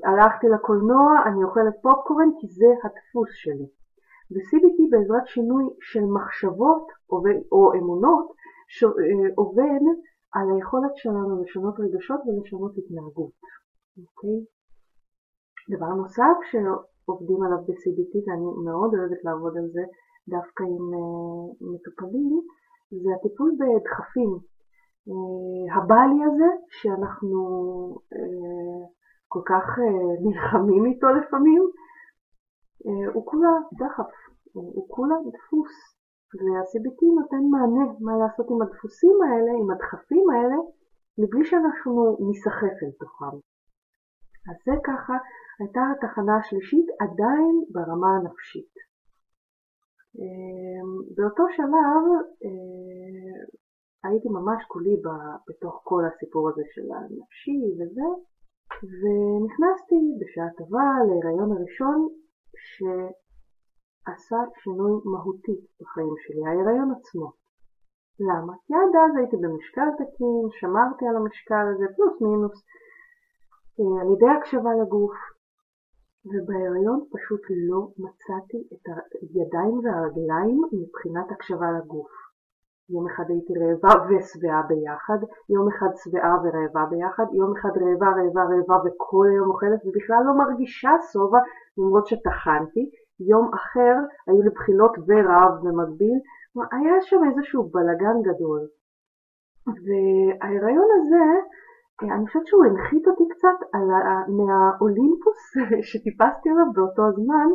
[0.04, 3.68] הלכתי לקולנוע, אני אוכלת פופקורן כי זה הדפוס שלי.
[4.30, 6.86] ו-CBT בעזרת שינוי של מחשבות
[7.52, 8.26] או אמונות
[8.84, 9.82] אה, עובד
[10.34, 13.40] על היכולת שלנו לשנות רגשות ולשנות התנהגות.
[13.98, 14.38] אוקיי?
[15.70, 16.36] דבר נוסף
[17.06, 19.84] שעובדים עליו ב-CBT, ואני מאוד אוהבת לעבוד על זה
[20.28, 22.40] דווקא עם uh, מטופלים,
[23.02, 24.32] זה הטיפול בדחפים.
[25.08, 27.40] Uh, הבעלי הזה, שאנחנו
[28.14, 28.82] uh,
[29.28, 31.62] כל כך uh, נלחמים איתו לפעמים,
[32.84, 34.12] uh, הוא כולה דחף,
[34.52, 35.96] הוא כולה דפוס.
[36.34, 40.56] וה-CBT נותן מענה מה לעשות עם הדפוסים האלה, עם הדחפים האלה,
[41.18, 43.36] מבלי שאנחנו ניסחף אל תוכם.
[44.48, 45.14] אז זה ככה
[45.60, 48.74] הייתה התחנה השלישית עדיין ברמה הנפשית.
[50.18, 52.02] אמ, באותו שלב
[52.44, 53.38] אה,
[54.04, 54.94] הייתי ממש כולי
[55.48, 58.08] בתוך כל הסיפור הזה של הנפשי וזה,
[59.00, 61.98] ונכנסתי בשעה טובה להיריון הראשון
[62.70, 67.28] שעשה שינוי מהותי בחיים שלי, ההיריון עצמו.
[68.28, 68.52] למה?
[68.64, 72.58] כי עד אז הייתי במשקל תקין, שמרתי על המשקל הזה, פלוס מינוס,
[73.78, 75.16] על ידי הקשבה לגוף,
[76.24, 78.84] ובהיריון פשוט לא מצאתי את
[79.22, 82.10] הידיים והרגליים מבחינת הקשבה לגוף.
[82.90, 88.42] יום אחד הייתי רעבה ושבעה ביחד, יום אחד שבעה ורעבה ביחד, יום אחד רעבה, רעבה,
[88.42, 91.38] רעבה וכל היום אוכלת ובכלל לא מרגישה שובע
[91.78, 93.94] למרות שטחנתי, יום אחר
[94.26, 96.18] היו לי בחילות ורעב במקביל,
[96.72, 98.60] היה שם איזשהו בלגן גדול.
[99.66, 101.65] וההיריון הזה אה,
[102.02, 103.88] אני חושבת שהוא הנחית אותי קצת על
[104.36, 105.40] מהאולימפוס
[105.88, 107.48] שטיפסתי עליו באותו הזמן,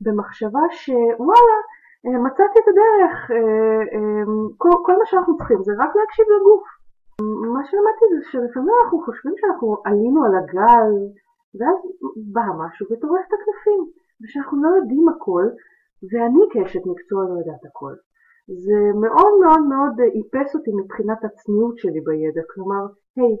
[0.00, 1.58] במחשבה שוואלה,
[2.06, 4.24] אה, מצאתי את הדרך, אה,
[4.56, 6.66] כל, כל מה שאנחנו צריכים זה רק להקשיב לגוף.
[7.54, 10.92] מה שלמדתי זה שלפעמים אנחנו חושבים שאנחנו עלינו על הגל,
[11.56, 11.78] ואז
[12.32, 13.80] בא משהו וטורף את הכנפים,
[14.20, 15.44] ושאנחנו לא יודעים הכל,
[16.10, 17.94] ואני כאשת מקצוע לא יודעת הכל.
[18.64, 22.82] זה מאוד מאוד מאוד איפס אותי מבחינת הצניעות שלי בידע, כלומר,
[23.16, 23.36] היי, hey,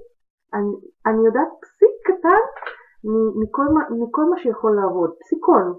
[0.54, 2.42] אני, יודעת פסיק קטן
[3.42, 3.66] מכל,
[4.02, 5.72] מכל מה שיכול לעבוד, פסיקון.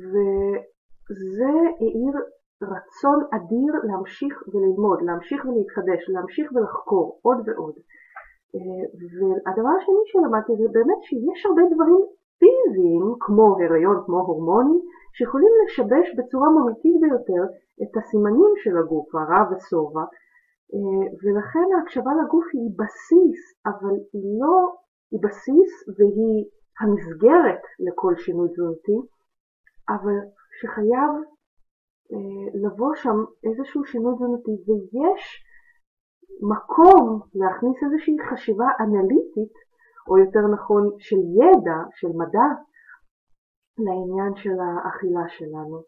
[0.00, 2.14] וזה העיר
[2.62, 7.74] רצון אדיר להמשיך וללמוד, להמשיך ולהתחדש, להמשיך ולחקור עוד ועוד.
[8.54, 8.84] אה,
[9.14, 12.02] והדבר השני שלמדתי זה באמת שיש הרבה דברים
[12.40, 14.80] פיזיים, כמו הריון, כמו הורמונים,
[15.16, 17.42] שיכולים לשבש בצורה מהותית ביותר
[17.82, 20.04] את הסימנים של הגוף, הרע ושובע,
[21.22, 24.56] ולכן ההקשבה לגוף היא בסיס, אבל היא לא,
[25.10, 26.44] היא בסיס והיא
[26.80, 28.98] המסגרת לכל שינוי תזונתי,
[29.88, 30.16] אבל
[30.60, 31.12] שחייב
[32.12, 35.22] אה, לבוא שם איזשהו שינוי תזונתי, ויש
[36.52, 39.54] מקום להכניס איזושהי חשיבה אנליטית,
[40.08, 42.48] או יותר נכון של ידע, של מדע,
[43.78, 45.78] לעניין של האכילה שלנו.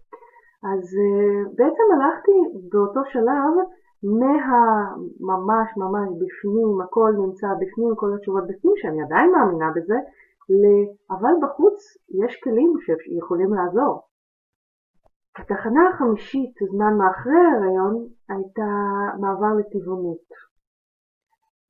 [0.71, 2.37] אז אה, בעצם הלכתי
[2.71, 3.53] באותו שלב
[4.03, 9.99] מהממש ממש בפנים, הכל נמצא בפנים, כל התשובות בפנים, שאני עדיין מאמינה בזה.
[11.11, 14.03] אבל בחוץ יש כלים שיכולים לעזור.
[15.39, 18.71] התחנה החמישית, זמן מאחרי ההריון, הייתה
[19.21, 20.27] מעבר לטבעונות.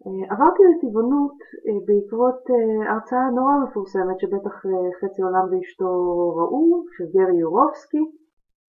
[0.07, 4.55] אה, עברתי לטבעונות אה, בעקבות אה, הרצאה נורא מפורסמת שבטח
[5.01, 5.91] חצי עולם ואשתו
[6.37, 8.05] ראו, של גרי יורובסקי,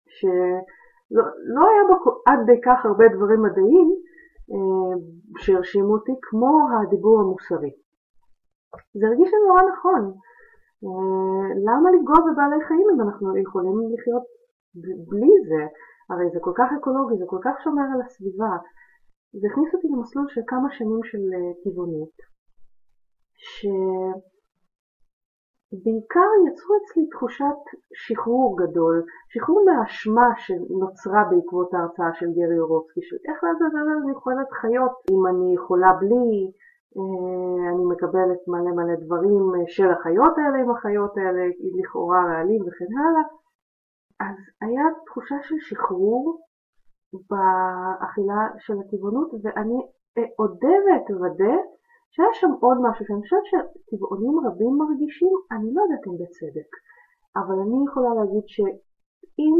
[0.07, 0.25] ש...
[1.15, 1.23] לא,
[1.55, 1.95] לא היה בו
[2.27, 3.89] עד די כך הרבה דברים מדעיים
[4.51, 4.95] אה,
[5.41, 7.73] שהרשימו אותי כמו הדיבור המוסרי.
[8.99, 10.03] זה הרגיש לי נורא נכון.
[10.85, 14.25] אה, למה לפגוע בבעלי חיים אם אנחנו יכולים לחיות
[15.09, 15.63] בלי זה?
[16.09, 18.53] הרי זה כל כך אקולוגי, זה כל כך שומר על הסביבה.
[19.39, 22.17] זה הכניס אותי למסלול של כמה שנים של אה, טבעונית,
[23.35, 23.65] ש...
[25.83, 27.59] בעיקר יצרו אצלי תחושת
[27.93, 34.51] שחרור גדול, שחרור מהאשמה שנוצרה בעקבות ההרצאה של גרי אורובסקי, של איך לעזאזל אני יכולת
[34.51, 36.51] חיות אם אני יכולה בלי,
[36.97, 41.43] אה, אני מקבלת מלא מלא דברים של החיות האלה עם החיות האלה,
[41.79, 43.23] לכאורה רעלים וכן הלאה.
[44.19, 46.41] אז היה תחושה של שחרור
[47.13, 49.79] באכילה של הטבעונות, ואני
[50.39, 51.55] אודה ואתוודה
[52.13, 56.71] שהיה שם עוד משהו שאני חושבת שטבעונים רבים מרגישים, אני לא יודעת אם בצדק,
[57.39, 59.55] אבל אני יכולה להגיד שאם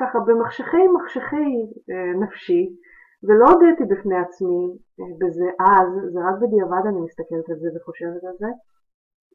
[0.00, 1.50] ככה במחשכי מחשכי
[1.90, 2.62] אה, נפשי,
[3.26, 4.62] ולא הודיתי בפני עצמי
[4.98, 8.50] אה, בזה אז, זה רק בדיעבד אני מסתכלת על זה וחושבת על זה,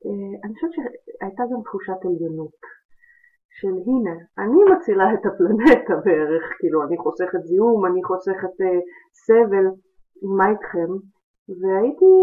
[0.05, 2.59] אה, אני חושבת שהייתה גם תחושת עליונות.
[3.59, 8.81] של הנה, אני מצילה את הפלנטה בערך, כאילו אני חוסכת זיהום, אני חוסכת uh,
[9.23, 9.65] סבל,
[10.37, 10.91] מה איתכם?
[11.59, 12.15] והייתי,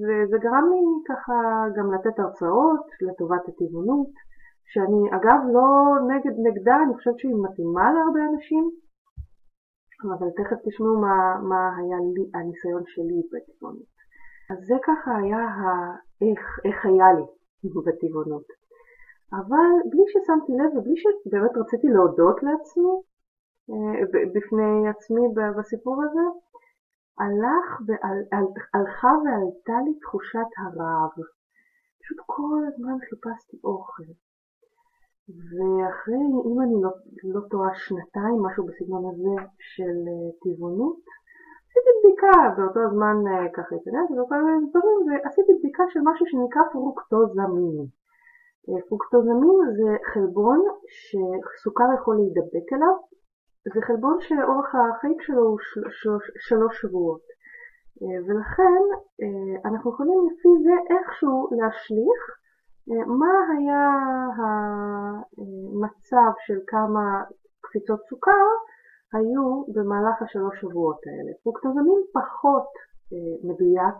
[0.00, 1.34] וזה גרם לי ככה
[1.76, 4.12] גם לתת הרצאות לטובת הטבעונות,
[4.70, 5.68] שאני אגב לא
[6.10, 8.64] נגד נגדה, אני חושבת שהיא מתאימה להרבה אנשים,
[10.04, 11.16] אבל תכף תשמעו מה,
[11.50, 13.96] מה היה לי, הניסיון שלי בטבעונות.
[14.50, 17.26] אז זה ככה היה האיך, איך היה לי
[17.86, 18.46] בטבעונות.
[19.32, 22.94] אבל בלי ששמתי לב ובלי שבאמת רציתי להודות לעצמי,
[23.70, 25.22] אה, בפני עצמי
[25.58, 26.24] בסיפור הזה,
[27.20, 28.18] הלך ועל,
[28.74, 31.14] הלכה ועלתה לי תחושת הרעב.
[32.00, 34.08] פשוט כל הזמן חיפשתי אוכל.
[35.28, 36.90] ואחרי, אם אני לא,
[37.34, 41.02] לא טועה, שנתיים, משהו בסגנון הזה של אה, טבעונות,
[41.66, 46.62] עשיתי בדיקה באותו הזמן אה, ככה התעניינתי וכל מיני דברים, ועשיתי בדיקה של משהו שנקרא
[46.72, 47.86] פרוקטוזמין.
[48.88, 52.94] פרוקטוזמין זה חלבון שסוכר יכול להידבק אליו,
[53.74, 55.58] זה חלבון שאורך החיים שלו הוא
[56.48, 57.22] שלוש שבועות.
[58.26, 58.82] ולכן
[59.64, 62.20] אנחנו יכולים לפי זה איכשהו להשליך
[63.06, 63.84] מה היה
[64.38, 67.22] המצב של כמה
[67.60, 68.46] קפיצות סוכר
[69.12, 71.32] היו במהלך השלוש שבועות האלה.
[71.42, 72.68] פרוקטוזמין פחות
[73.44, 73.98] מדויק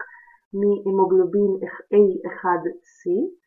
[0.55, 1.51] מהמוגלובין
[1.95, 3.46] A1C, אה,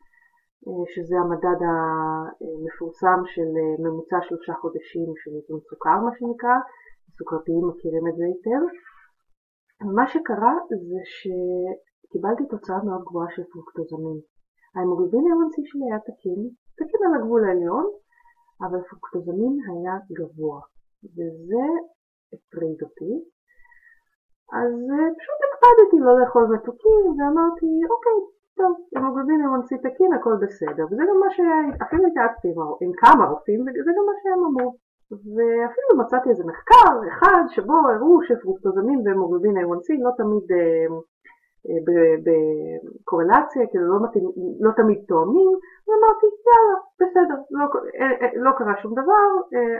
[0.92, 6.56] שזה המדד המפורסם של אה, ממוצע שלושה חודשים של איזון סוכר, מה שנקרא,
[7.08, 8.62] הסוכרתיים מכירים את זה היטב.
[9.82, 10.54] ומה שקרה
[10.90, 14.18] זה שקיבלתי תוצאה מאוד גבוהה של פרוקטוזמין.
[14.74, 16.40] ההמוגלובין A1C שלי היה תקין,
[16.78, 17.86] תקין על הגבול העליון,
[18.64, 20.60] אבל פרוקטוזמין היה גבוה,
[21.14, 21.64] וזה
[22.32, 23.12] הטריד אותי.
[24.58, 28.18] אז אה, פשוט הקפדתי לא לאכול מתוקים, ואמרתי, אוקיי,
[28.60, 30.84] טוב, המוגלובין A1C תקין, הכל בסדר.
[30.90, 32.48] וזה גם מה שהיה, אפילו התייעצתי
[32.82, 34.70] עם כמה רופאים, וזה גם מה שהם אמרו.
[35.10, 40.86] ואפילו מצאתי איזה מחקר אחד שבו הראו שפרוקטוזמין והמוגלובין A1C לא תמיד אה,
[41.66, 41.80] אה,
[42.26, 44.24] בקורלציה, כאילו לא, מתאים,
[44.60, 45.52] לא תמיד תואמים,
[45.86, 47.64] ואמרתי יאללה, בסדר, לא,
[48.00, 49.28] אה, לא קרה שום דבר,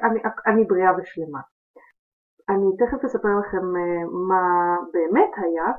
[0.03, 1.41] אני, אני בריאה ושלמה.
[2.49, 3.65] אני תכף אספר לכם
[4.29, 5.73] מה באמת היה,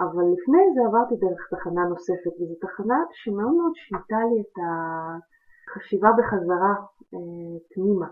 [0.00, 6.08] אבל לפני זה עברתי דרך תחנה נוספת, וזו תחנה שמאוד מאוד שינתה לי את החשיבה
[6.18, 6.74] בחזרה
[7.14, 8.06] אה, פנימה.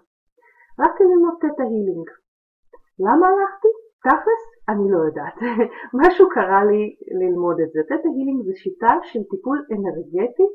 [0.78, 2.08] הלכתי ללמוד תטא הילינג.
[2.98, 3.68] למה הלכתי?
[4.04, 5.34] תכלס, אני לא יודעת.
[6.00, 7.80] משהו קרה לי ללמוד את זה.
[7.82, 10.48] תטא הילינג זה שיטה של טיפול אנרגטי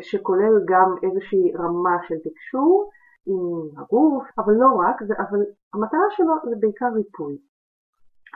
[0.00, 2.90] שכולל גם איזושהי רמה של תקשור
[3.26, 5.40] עם הגוף, אבל לא רק, אבל
[5.74, 7.38] המטרה שלו זה בעיקר ריפוי.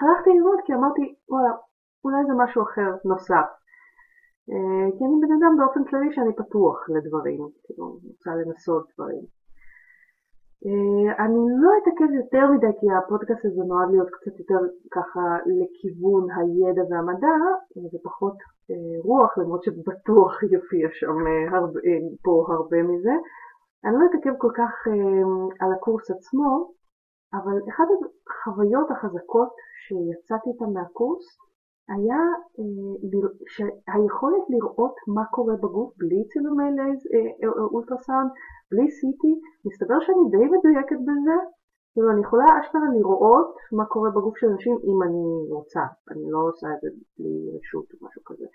[0.01, 1.51] הלכתי ללמוד כי אמרתי, וואלה,
[2.05, 3.49] אולי זה משהו אחר נוסף.
[4.51, 9.25] אה, כי אני בן אדם באופן כללי שאני פתוח לדברים, כאילו, רוצה לנסות דברים.
[10.67, 15.25] אה, אני לא אתעכב יותר מדי כי הפודקאסט הזה נועד להיות קצת יותר ככה
[15.59, 17.37] לכיוון הידע והמדע
[17.77, 18.37] אה, ופחות
[19.05, 21.19] רוח למרות שבטוח יופיע שם
[21.53, 21.81] הרבה,
[22.25, 23.15] פה הרבה מזה.
[23.85, 24.73] אני לא אתעכב כל כך
[25.61, 26.73] על הקורס עצמו
[27.35, 27.85] אבל אחת
[28.31, 29.53] החוויות החזקות
[29.85, 31.27] שיצאתי איתן מהקורס
[31.95, 32.23] היה
[32.59, 36.85] אה, היכולת לראות מה קורה בגוף בלי צילומי אה,
[37.43, 38.31] אה, אולטרסאונד,
[38.71, 39.23] בלי CT,
[39.65, 41.37] מסתבר שאני די מדויקת בזה,
[41.93, 46.39] כאילו אני יכולה אשכרה לראות מה קורה בגוף של אנשים אם אני רוצה, אני לא
[46.49, 48.47] עושה את זה בלי רשות או משהו כזה.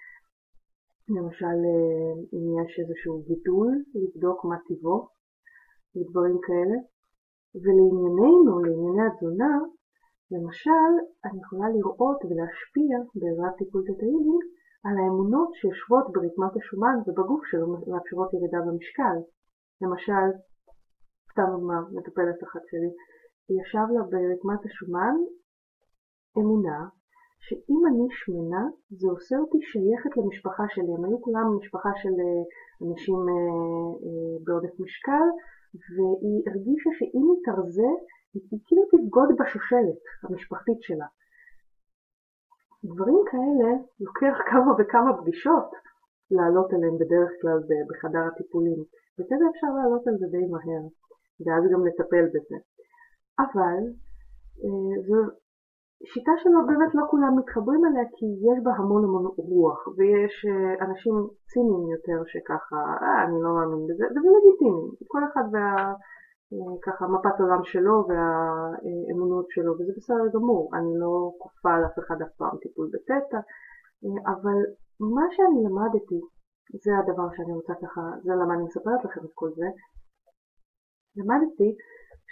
[1.10, 1.58] למשל
[2.34, 5.08] אם יש איזשהו גידול, לבדוק מה טיבו
[5.96, 6.78] ודברים כאלה.
[7.62, 9.52] ולענייננו, לענייני התזונה,
[10.34, 10.92] למשל,
[11.26, 14.42] אני יכולה לראות ולהשפיע בעזרת טיפול Theta Healing
[14.86, 19.16] על האמונות שיושבות ברקמת השומן ובגוף שלו מאפשרות ירידה במשקל.
[19.84, 20.26] למשל,
[21.32, 22.92] סתם דוגמה, מטופלת אחת שלי,
[23.60, 25.16] ישב לה ברקמת השומן
[26.40, 26.80] אמונה
[27.46, 28.64] שאם אני שמנה
[29.00, 30.92] זה עושה אותי שייכת למשפחה שלי.
[30.96, 32.44] הם היו כולם משפחה של אה,
[32.86, 33.34] אנשים אה,
[34.06, 35.28] אה, בעודף משקל
[35.94, 37.92] והיא הרגישה שאם היא תרזה
[38.34, 41.06] היא כאילו תבגוד בשושלת המשפחתית שלה.
[42.84, 45.70] דברים כאלה לוקח כמה וכמה פגישות
[46.32, 48.80] לעלות עליהם בדרך כלל בחדר הטיפולים,
[49.18, 50.84] וכזה אפשר לעלות על זה די מהר,
[51.44, 52.58] ואז גם לטפל בזה.
[53.44, 53.82] אבל
[54.64, 55.18] אה, זו
[56.12, 60.86] שיטה שלא באמת לא כולם מתחברים אליה כי יש בה המון המון רוח ויש אה,
[60.86, 61.14] אנשים
[61.50, 65.94] ציניים יותר שככה, אה, אני לא מאמין בזה, וזה לגיטימי, כל אחד וה...
[66.86, 72.22] ככה מפת עולם שלו והאמונות שלו וזה בסדר גמור, אני לא כופה על אף אחד
[72.22, 73.40] אף פעם טיפול בטטה,
[74.34, 74.58] אבל
[75.00, 76.20] מה שאני למדתי,
[76.84, 79.68] זה הדבר שאני רוצה ככה, זה למה אני מספרת לכם את כל זה,
[81.18, 81.76] למדתי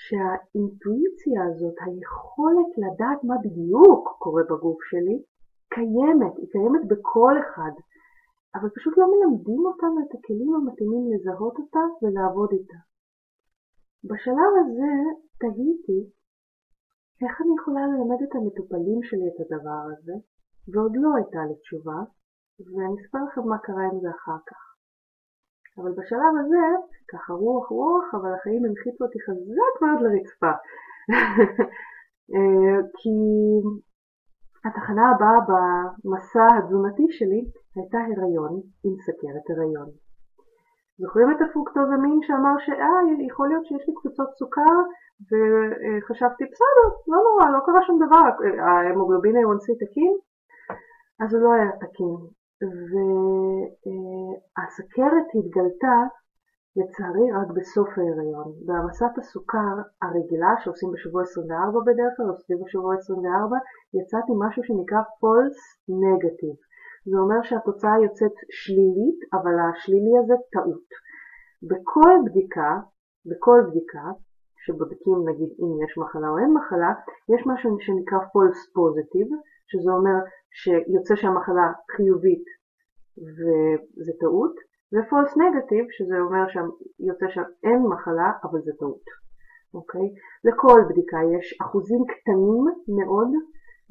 [0.06, 5.18] שהאינטואיציה הזאת, היכולת לדעת מה בדיוק קורה בגוף שלי,
[5.74, 7.74] קיימת, היא קיימת בכל אחד,
[8.56, 12.91] אבל פשוט לא מלמדים אותנו את הכלים המתאימים לזהות אותה ולעבוד איתה.
[14.10, 14.92] בשלב הזה
[15.40, 16.00] תהיתי
[17.24, 20.16] איך אני יכולה ללמד את המטופלים שלי את הדבר הזה,
[20.72, 22.00] ועוד לא הייתה לי תשובה,
[22.60, 24.62] ואני אספר לכם מה קרה עם זה אחר כך.
[25.78, 26.66] אבל בשלב הזה,
[27.12, 30.54] ככה רוח רוח, אבל החיים הנחיתו אותי חזק מאוד לרצפה.
[32.98, 33.16] כי
[34.66, 37.42] התחנה הבאה במסע התזונתי שלי
[37.76, 39.90] הייתה הריון עם סכרת הריון.
[41.02, 42.96] זוכרים את הפרוקטוזמין שאמר שאה,
[43.28, 44.76] יכול להיות שיש לי קבוצות סוכר
[45.30, 48.26] וחשבתי בסדר, לא נורא, לא קרה שום דבר,
[48.66, 50.14] ההמוגלובין A1C תקין?
[51.22, 52.16] אז הוא לא היה תקין.
[54.58, 55.98] והסכרת התגלתה
[56.78, 58.50] לצערי רק בסוף ההיריון.
[58.66, 63.58] בהעמסת הסוכר הרגילה שעושים בשבוע 24 בדרך כלל, או סביב השבוע 24,
[64.00, 65.62] יצאתי משהו שנקרא false
[66.04, 66.60] negative.
[67.10, 70.88] זה אומר שהתוצאה יוצאת שלילית, אבל השלילי הזה טעות.
[71.70, 72.72] בכל בדיקה,
[73.30, 74.06] בכל בדיקה,
[74.64, 76.92] שבודקים נגיד אם יש מחלה או אין מחלה,
[77.34, 79.32] יש משהו שנקרא false positive,
[79.70, 80.18] שזה אומר
[80.60, 82.46] שיוצא שהמחלה חיובית
[83.34, 84.56] וזה טעות,
[84.94, 89.06] ו-false negative, שזה אומר שיוצא שאין מחלה, אבל זה טעות.
[89.74, 90.08] אוקיי?
[90.48, 92.64] לכל בדיקה יש אחוזים קטנים
[92.98, 93.32] מאוד,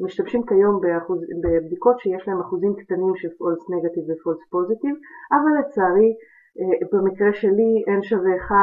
[0.04, 4.96] משתמשים כיום באחוז, בבדיקות שיש להם אחוזים קטנים של false negative ו-false positive,
[5.32, 6.10] אבל לצערי
[6.58, 8.54] אה, במקרה שלי n שווה 1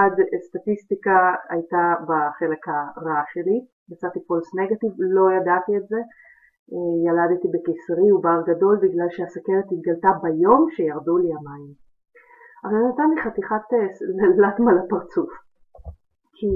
[0.47, 1.17] סטטיסטיקה
[1.50, 3.58] הייתה בחלק הרע שלי,
[3.91, 6.02] יצאתי false negative, לא ידעתי את זה,
[6.71, 11.71] אה, ילדתי בקיסרי עובר גדול בגלל שהסכרת התגלתה ביום שירדו לי המים.
[12.65, 13.88] אבל נתן לי חתיכת אה,
[14.41, 15.30] לטמה לפרצוף.
[16.38, 16.47] כי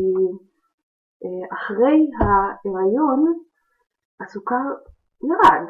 [1.53, 3.33] אחרי ההיריון
[4.23, 4.65] הסוכר
[5.23, 5.65] ירד,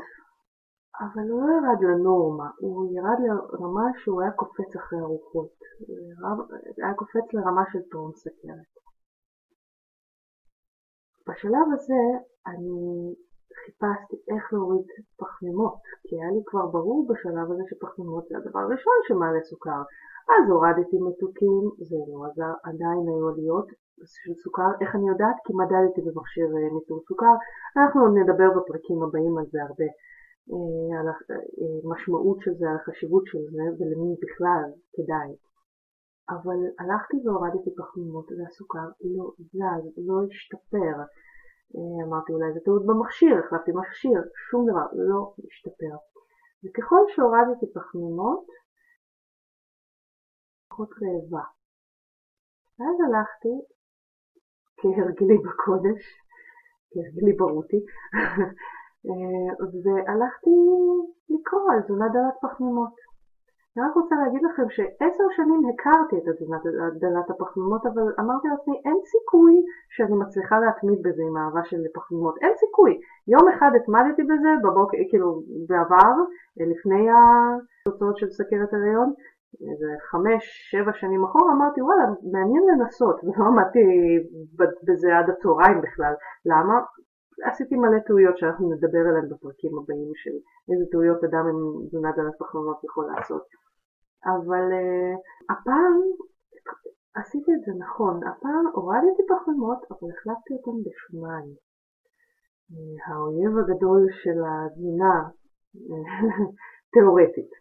[1.00, 5.56] אבל הוא לא ירד לנורמה, הוא ירד לרמה שהוא היה קופץ אחרי ארוחות,
[6.84, 8.72] היה קופץ לרמה של טרום סכרת.
[11.28, 12.02] בשלב הזה
[12.48, 13.16] אני
[13.62, 14.88] חיפשתי איך להוריד
[15.20, 19.82] פחמימות, כי היה לי כבר ברור בשלב הזה שפחמימות זה הדבר הראשון שמעלה סוכר.
[20.34, 23.68] אז הורדתי מתוקים, זה לא עזר, עדיין היו עליות
[24.06, 24.70] של סוכר.
[24.82, 25.38] איך אני יודעת?
[25.46, 27.36] כי מדדתי במכשיר אה, ניטור סוכר.
[27.78, 29.90] אנחנו נדבר בפרקים הבאים על זה הרבה,
[30.52, 34.64] אה, על המשמעות של זה, על החשיבות של זה, ולמי בכלל
[34.96, 35.32] כדאי.
[36.36, 40.96] אבל הלכתי והורדתי פחמימות והסוכר לא זז, לא השתפר.
[41.76, 45.96] אה, אמרתי אולי זה טעות במכשיר, החלפתי מכשיר, שום דבר, לא השתפר.
[46.64, 48.46] וככל שהורדתי פחמימות,
[50.70, 51.46] פחות רעבה.
[52.76, 53.54] ואז הלכתי,
[54.82, 56.02] כהרגלי בקודש,
[56.92, 57.80] כהרגלי ברותי,
[59.06, 60.56] אה, והלכתי
[61.30, 63.12] לקרוא על תזונה דלת פחמימות.
[63.78, 66.24] אני רק רוצה להגיד לכם שעשר שנים הכרתי את
[67.00, 69.54] דלת הפחמימות, אבל אמרתי לעצמי, אין סיכוי
[69.90, 72.36] שאני מצליחה להתמיד בזה עם אהבה של פחמימות.
[72.42, 73.00] אין סיכוי.
[73.28, 76.14] יום אחד התמדתי בזה, בבוקר, כאילו, בעבר,
[76.58, 79.14] לפני התוצאות של סכרת הריון,
[79.70, 83.86] איזה חמש, שבע שנים אחורה, אמרתי, וואלה, מעניין לנסות, ולא עמדתי
[84.88, 86.14] בזה עד הצהריים בכלל.
[86.46, 86.76] למה?
[87.50, 90.36] עשיתי מלא טעויות שאנחנו נדבר עליהן בפרקים הבאים של
[90.72, 93.46] איזה טעויות אדם עם תזונה דלת פחמימות יכול לעשות.
[94.26, 95.16] אבל uh,
[95.54, 95.94] הפעם
[97.16, 101.46] עשיתי את זה נכון, הפעם הורדתי פחמימות אבל החלפתי אותן בשומן.
[102.72, 105.16] Uh, האויב הגדול של התזונה,
[106.94, 107.61] תאורטית.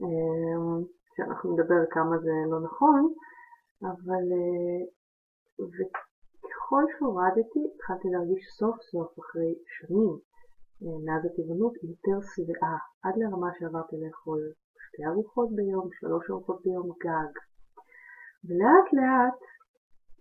[0.00, 0.84] Uh,
[1.16, 3.12] שאנחנו נדבר כמה זה לא נכון,
[3.82, 4.26] אבל
[5.74, 10.12] וככל שהורדתי התחלתי להרגיש סוף סוף אחרי שנים
[11.04, 14.40] מאז הטבעונות יותר שבעה, עד לרמה שעברתי לאכול
[14.84, 17.32] שתי ארוחות ביום, שלוש ארוחות ביום גג.
[18.46, 19.40] ולאט לאט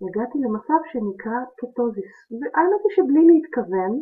[0.03, 2.13] הגעתי למצב שנקרא קטוזיס.
[2.31, 3.93] והאמת היא שבלי להתכוון,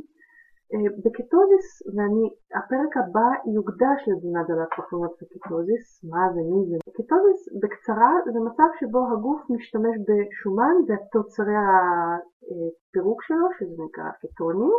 [0.74, 6.78] אה, בקטוזיס, והפרק הבא יוקדש לתזונה דלת פחמימות וקטוזיס, מה זה, מי זה.
[6.97, 14.76] קטוזיס, בקצרה, זה מצב שבו הגוף משתמש בשומן ותוצרי הפירוק שלו, שזה נקרא קטונים,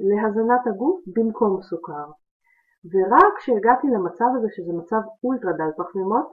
[0.00, 2.08] להזנת הגוף במקום סוכר.
[2.92, 6.28] ורק כשהגעתי למצב הזה, שזה מצב אולטרה דל פחמימות,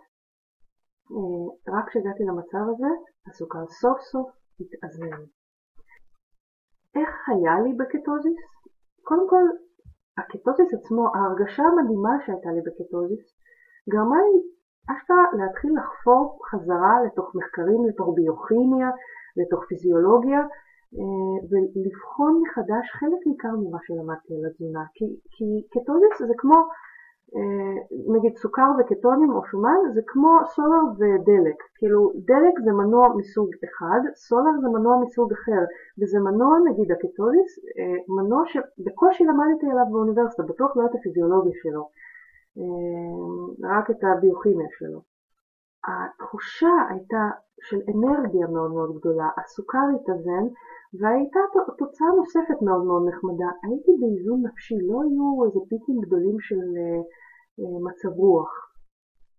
[1.12, 2.92] אה, רק כשהגעתי למצב הזה,
[3.28, 4.30] הסוכר סוף סוף
[4.60, 5.22] התאזן.
[6.96, 8.55] איך היה לי בקטוזיס?
[9.08, 9.43] קודם כל,
[10.18, 13.26] הקטוזיס עצמו, ההרגשה המדהימה שהייתה לי בקטוזיס,
[13.89, 14.36] גרמה לי
[14.91, 18.89] אשכרה להתחיל לחפור חזרה לתוך מחקרים, לתוך ביוכימיה,
[19.39, 20.41] לתוך פיזיולוגיה,
[20.97, 24.84] אה, ולבחון מחדש חלק ניכר ממה שלמדתי על התזונה.
[24.95, 26.58] כי, כי קטוזיס זה כמו,
[28.08, 31.56] נגיד סוכר וקטונים או שומן, זה כמו סולר ודלק.
[31.76, 35.64] כאילו דלק זה מנוע מסוג אחד, סולר זה מנוע מסוג אחר,
[36.02, 41.90] וזה מנוע, נגיד הקטוזיס, אה, מנוע שבקושי למדתי עליו באוניברסיטה, בטוח לא את הפיזיולוגיה שלו,
[43.64, 45.02] רק את הביוכימיה שלו.
[45.88, 47.30] התחושה הייתה
[47.68, 50.45] של אנרגיה מאוד מאוד גדולה, הסוכר התאזן
[50.99, 51.39] והייתה
[51.78, 57.01] תוצאה נוספת מאוד מאוד נחמדה, הייתי באיזון נפשי, לא היו איזה פיקים גדולים של אה,
[57.60, 58.51] אה, מצב רוח,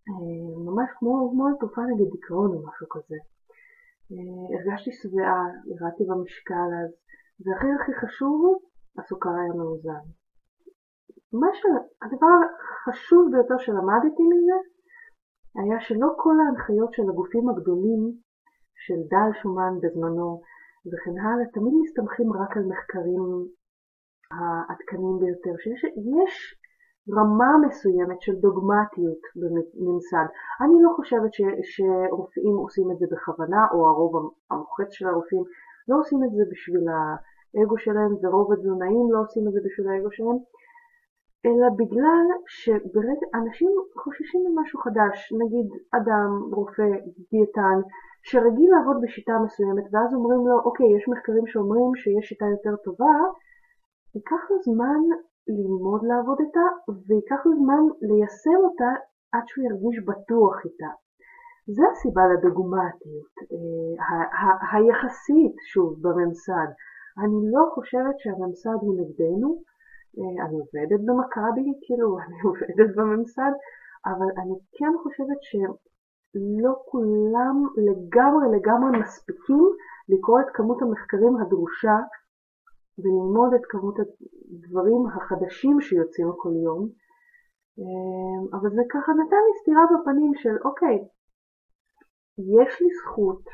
[0.09, 3.19] אה, ממש כמו, כמו תופעה נגד דיכאון או משהו כזה.
[4.55, 6.91] הרגשתי שבעה, ירדתי במשקל אז,
[7.43, 8.59] והכי הכי חשוב,
[8.99, 10.05] הסוכר היה מאוזן.
[11.33, 12.37] מה שהדבר
[12.87, 14.59] החשוב ביותר שלמדתי מזה,
[15.59, 18.13] היה שלא כל ההנחיות של הגופים הגדולים,
[18.87, 20.41] של דל שומן בזמנו
[20.89, 23.23] וכן הלאה, תמיד מסתמכים רק על מחקרים
[24.37, 26.35] העדכניים ביותר, שיש
[27.17, 30.27] רמה מסוימת של דוגמטיות בממסד.
[30.63, 31.41] אני לא חושבת ש,
[31.73, 35.43] שרופאים עושים את זה בכוונה, או הרוב המוחץ של הרופאים
[35.89, 40.11] לא עושים את זה בשביל האגו שלהם, ורוב התזונאים לא עושים את זה בשביל האגו
[40.17, 40.39] שלהם,
[41.47, 43.71] אלא בגלל שברגע אנשים
[44.03, 45.69] חוששים ממשהו חדש, נגיד
[45.99, 46.89] אדם, רופא,
[47.31, 47.79] דיאטן,
[48.23, 53.17] שרגיל לעבוד בשיטה מסוימת, ואז אומרים לו, אוקיי, יש מחקרים שאומרים שיש שיטה יותר טובה,
[54.15, 55.01] ייקח לו זמן
[55.49, 56.67] ללמוד לעבוד איתה,
[57.07, 58.91] וייקח לו זמן ליישם אותה
[59.33, 60.93] עד שהוא ירגיש בטוח איתה.
[61.77, 66.69] זה הסיבה לדוגמטיות, אה, היחסית, שוב, בממסד.
[67.23, 69.49] אני לא חושבת שהממסד הוא נגדנו,
[70.19, 73.53] אני עובדת במכבי, כאילו, אני עובדת בממסד,
[74.07, 79.65] אבל אני כן חושבת שלא כולם לגמרי לגמרי מספיקים
[80.09, 81.97] לקרוא את כמות המחקרים הדרושה
[82.99, 86.89] וללמוד את כמות הדברים החדשים שיוצאים כל יום.
[87.79, 90.99] אה, אבל זה ככה נתן לי סתירה בפנים של אוקיי,
[92.39, 93.45] יש לי זכות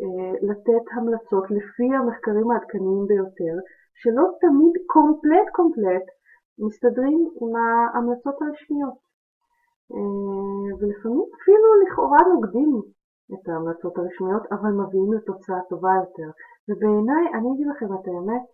[0.00, 3.56] אה, לתת המלצות לפי המחקרים העדכניים ביותר,
[4.00, 6.06] שלא תמיד קומפלט קומפלט
[6.58, 8.98] מסתדרים עם ההמלצות הרשמיות.
[9.94, 12.72] אה, ולפעמים אפילו לכאורה נוגדים
[13.34, 16.30] את ההמלצות הרשמיות, אבל מביאים לתוצאה טובה יותר.
[16.68, 18.44] ובעיניי, אני אגיד לכם את האמת,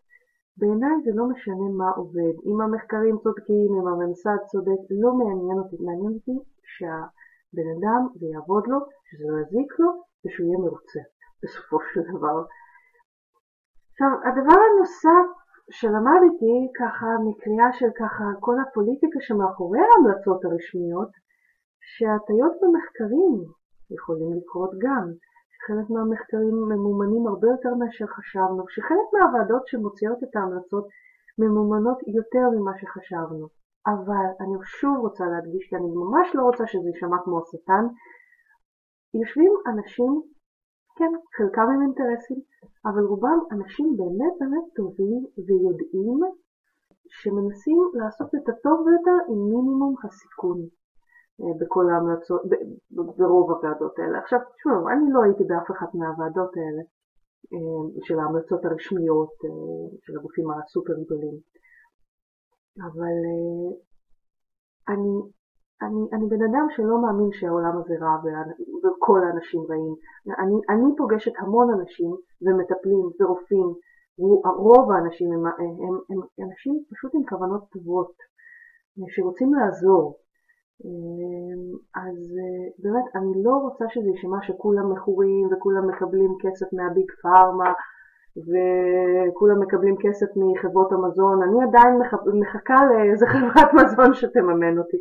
[0.58, 2.34] בעיניי זה לא משנה מה עובד.
[2.48, 5.76] אם המחקרים צודקים, אם הממסד צודק, לא מעניין אותי.
[5.86, 6.36] מעניין אותי
[6.74, 9.90] שהבן אדם, זה יעבוד לו, שזה לא יזיק לו,
[10.22, 11.02] ושהוא יהיה מרוצה
[11.42, 12.44] בסופו של דבר.
[14.02, 15.26] עכשיו, הדבר הנוסף
[15.70, 21.10] שלמדתי ככה מקריאה של ככה כל הפוליטיקה שמאחורי ההמלצות הרשמיות,
[21.92, 23.34] שהטיות במחקרים
[23.96, 25.06] יכולים לקרות גם,
[25.54, 30.86] שחלק מהמחקרים ממומנים הרבה יותר מאשר חשבנו, שחלק מהוועדות שמוציאות את ההמלצות
[31.38, 33.46] ממומנות יותר ממה שחשבנו.
[33.92, 37.84] אבל אני שוב רוצה להדגיש, כי אני ממש לא רוצה שזה יישמע כמו השטן,
[39.20, 40.12] יושבים אנשים
[40.96, 42.40] כן, חלקם עם אינטרסים,
[42.86, 46.20] אבל רובם אנשים באמת באמת טובים ויודעים
[47.08, 50.58] שמנסים לעשות את הטוב ביותר עם מינימום הסיכון
[51.40, 52.42] אה, בכל ההמלצות,
[52.90, 54.18] ברוב הוועדות האלה.
[54.18, 56.82] עכשיו, תשמעו, אני לא הייתי באף אחת מהוועדות האלה
[57.52, 61.36] אה, של ההמלצות הרשמיות אה, של הגופים הסופר גדולים,
[62.86, 63.16] אבל
[64.88, 65.14] אני
[65.86, 68.16] אני, אני בן אדם שלא מאמין שהעולם הזה רע
[68.84, 69.94] וכל האנשים רעים.
[70.38, 72.10] אני, אני פוגשת המון אנשים
[72.42, 73.68] ומטפלים ורופאים,
[74.56, 78.12] רוב האנשים הם, הם, הם, הם אנשים פשוט עם כוונות טובות,
[79.08, 80.16] שרוצים לעזור.
[81.94, 82.18] אז
[82.82, 87.72] באמת, אני לא רוצה שזה יישמע שכולם מכורים וכולם מקבלים כסף מהביג פארמה
[88.36, 91.98] וכולם מקבלים כסף מחברות המזון, אני עדיין
[92.40, 94.96] מחכה לאיזה חברת מזון שתממן אותי.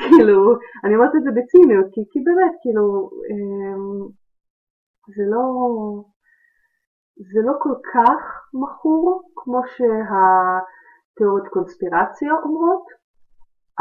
[0.00, 4.08] כאילו, אני אומרת את זה בציניות, כי, כי באמת, כאילו, אמ,
[5.16, 5.46] זה לא,
[7.32, 8.22] זה לא כל כך
[8.54, 12.86] מכור כמו שהתיאוריות קונספירציה אומרות,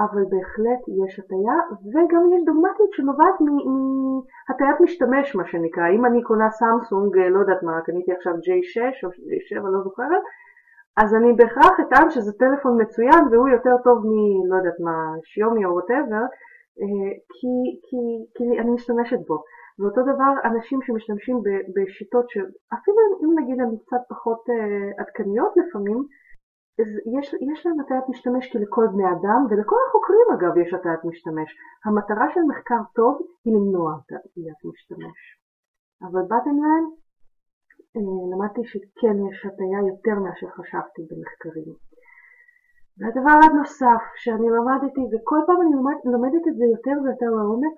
[0.04, 1.58] אבל בהחלט יש הטיה,
[1.92, 5.88] וגם יש דוגמטיות שנובעת מהטיית משתמש, מה שנקרא.
[5.96, 10.24] אם אני קונה סמסונג, לא יודעת מה, קניתי עכשיו J6 או J7, לא זוכרת,
[10.98, 14.14] אז אני בהכרח אטען שזה טלפון מצוין והוא יותר טוב מ...
[14.50, 16.24] לא יודעת מה, שיומי או whatever,
[17.36, 17.54] כי,
[17.86, 18.02] כי,
[18.36, 19.44] כי אני משתמשת בו.
[19.80, 21.38] ואותו דבר אנשים שמשתמשים
[21.76, 26.00] בשיטות שאפילו אם נגיד הן קצת פחות אה, עדכניות לפעמים,
[27.20, 31.50] יש, יש להם הטיית משתמש כי לכל בני אדם ולכל החוקרים אגב יש הטיית משתמש.
[31.86, 33.14] המטרה של מחקר טוב
[33.46, 35.20] היא למנוע הטיית משתמש.
[36.02, 37.05] אבל ליין, uh,
[38.32, 41.74] למדתי שכן יש הטיה יותר מאשר חשבתי במחקרים.
[42.98, 47.78] והדבר הנוסף שאני למדתי, וכל פעם אני לומד, לומדת את זה יותר ויותר לעומק,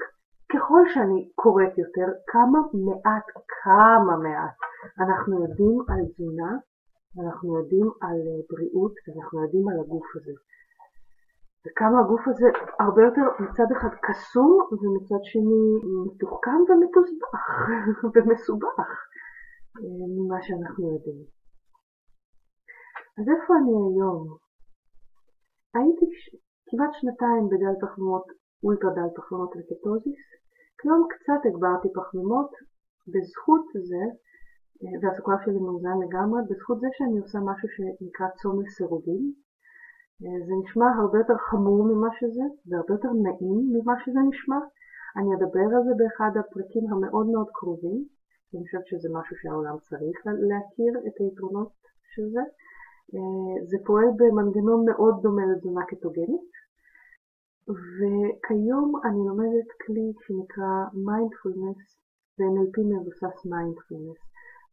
[0.51, 3.27] ככל שאני קוראת יותר, כמה מעט,
[3.63, 4.57] כמה מעט
[4.99, 6.51] אנחנו יודעים על תזונה,
[7.23, 10.31] אנחנו יודעים על אה, בריאות, ואנחנו יודעים על הגוף הזה.
[11.65, 12.47] וכמה הגוף הזה
[12.79, 15.65] הרבה יותר מצד אחד קסום ומצד שני
[16.05, 17.43] מתוחכם ומתוסבך
[18.13, 19.16] ומסובך אה,
[20.15, 21.23] ממה שאנחנו יודעים.
[23.17, 24.21] אז איפה אני היום?
[25.75, 26.05] הייתי
[26.69, 28.25] כמעט שנתיים בדל תחמות
[28.63, 30.21] אולטרה דל תחמות וקטוזיס,
[30.79, 32.51] כיום קצת הגברתי פחמימות
[33.11, 34.03] בזכות זה,
[35.01, 39.23] והסוכר שלי מאוזן לגמרי, בזכות זה שאני עושה משהו שנקרא צום לסירוגין.
[40.45, 44.59] זה נשמע הרבה יותר חמור ממה שזה, והרבה יותר נעים ממה שזה נשמע.
[45.17, 47.99] אני אדבר על זה באחד הפרקים המאוד מאוד קרובים,
[48.53, 50.17] אני חושבת שזה משהו שהעולם צריך
[50.49, 51.73] להכיר את היתרונות
[52.13, 52.43] של זה.
[53.69, 56.51] זה פועל במנגנון מאוד דומה לתזונה קטוגנית,
[57.95, 60.73] וכיום אני לומדת כלי שנקרא
[61.07, 61.81] מיינדפולנס
[62.35, 64.19] ו-NLP מבוסס מיינדפולנס.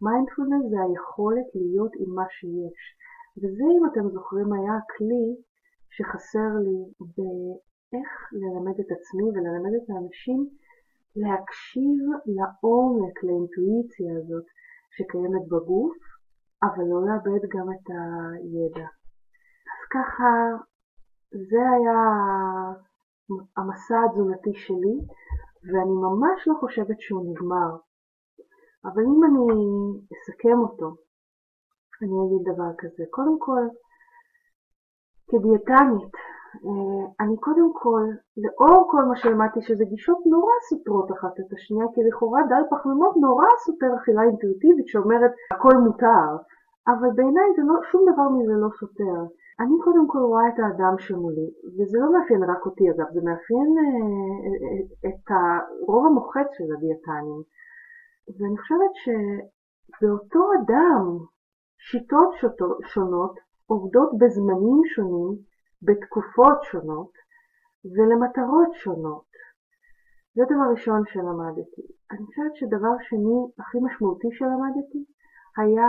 [0.07, 2.79] מיינדפולנס זה היכולת להיות עם מה שיש,
[3.39, 5.27] וזה אם אתם זוכרים היה הכלי
[5.95, 6.79] שחסר לי
[7.17, 8.11] באיך
[8.41, 10.41] ללמד את עצמי וללמד את האנשים
[11.17, 14.45] להקשיב לעומק, לאינטואיציה הזאת
[14.97, 15.97] שקיימת בגוף,
[16.63, 18.89] אבל לא לאבד גם את הידע.
[19.73, 20.31] אז ככה
[21.31, 22.01] זה היה
[23.57, 24.97] המסע התזונתי שלי,
[25.69, 27.71] ואני ממש לא חושבת שהוא נגמר.
[28.85, 29.47] אבל אם אני
[30.13, 30.97] אסכם אותו,
[32.03, 33.05] אני אגיד דבר כזה.
[33.11, 33.63] קודם כל,
[35.29, 36.15] כדיאטנית,
[37.21, 38.05] אני קודם כל,
[38.37, 43.17] לאור כל מה שלמדתי שזה גישות נורא סותרות אחת את השנייה, כי לכאורה דל פחמימות
[43.17, 46.27] נורא סותר אכילה אינטואיטיבית שאומרת הכל מותר,
[46.89, 49.19] אבל בעיניי לא, שום דבר מזה לא סותר.
[49.61, 53.71] אני קודם כל רואה את האדם שמולי, וזה לא מאפיין רק אותי אגב, זה מאפיין
[53.81, 57.41] אה, את הרוב המוחץ של הדיאטנים.
[58.39, 61.19] ואני חושבת שבאותו אדם
[61.79, 62.31] שיטות
[62.83, 63.35] שונות
[63.67, 65.54] עובדות בזמנים שונים,
[65.85, 67.13] בתקופות שונות
[67.95, 69.31] ולמטרות שונות.
[70.37, 71.85] זה דבר ראשון שלמדתי.
[72.11, 75.05] אני חושבת שדבר שני הכי משמעותי שלמדתי
[75.57, 75.89] היה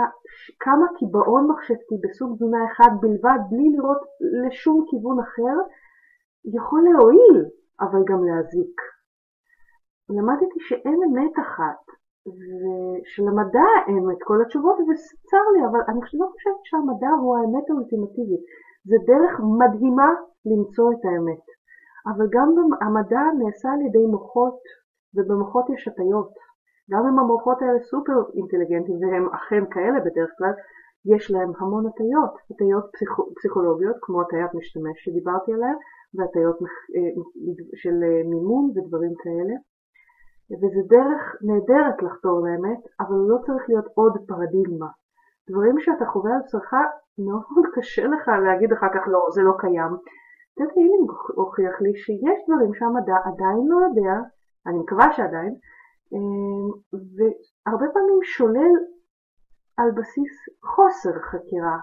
[0.60, 4.02] כמה קיבעון מחשבתי בסוג תזונה אחד בלבד, בלי לראות
[4.46, 5.56] לשום כיוון אחר,
[6.58, 7.38] יכול להועיל,
[7.80, 8.76] אבל גם להזיק.
[10.16, 11.82] למדתי שאין אמת אחת,
[12.36, 18.44] ושלמדע אין את כל התשובות, וצר לי, אבל אני לא חושבת שהמדע הוא האמת האולטימטיבית.
[18.88, 20.10] זה דרך מדהימה
[20.50, 21.44] למצוא את האמת.
[22.10, 22.48] אבל גם
[22.80, 24.58] המדע נעשה על ידי מוחות,
[25.14, 26.32] ובמוחות יש הטיות.
[26.90, 30.54] גם אם המוחות האלה סופר אינטליגנטים, והם אכן כאלה בדרך כלל,
[31.14, 33.10] יש להם המון הטיות, הטיות פסיכ...
[33.36, 35.74] פסיכולוגיות, כמו הטיית משתמש שדיברתי עליה,
[36.14, 36.58] והטיות
[36.96, 37.22] אה,
[37.74, 39.54] של אה, מימון ודברים כאלה.
[40.60, 44.90] וזה דרך נהדרת לחתור לאמת, אבל לא צריך להיות עוד פרדיגמה.
[45.50, 46.72] דברים שאתה חווה על בשרך,
[47.18, 49.92] מאוד קשה לך להגיד אחר כך לא, זה לא קיים.
[50.56, 54.14] טד הילינג הוכיח לי שיש דברים שהמדע עדיין לא יודע,
[54.66, 55.54] אני מקווה שעדיין,
[56.12, 58.74] אמ, והרבה פעמים שולל
[59.76, 60.32] על בסיס
[60.64, 61.78] חוסר חקירה,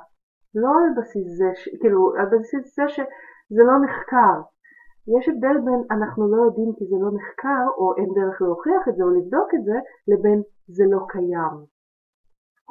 [0.56, 1.50] לא על בסיס זה,
[1.82, 4.36] כאילו, על בסיס זה שזה לא נחקר.
[5.18, 8.96] יש הבדל בין אנחנו לא יודעים כי זה לא נחקר, או אין דרך להוכיח את
[8.96, 11.73] זה או לבדוק את זה, לבין זה לא קיים.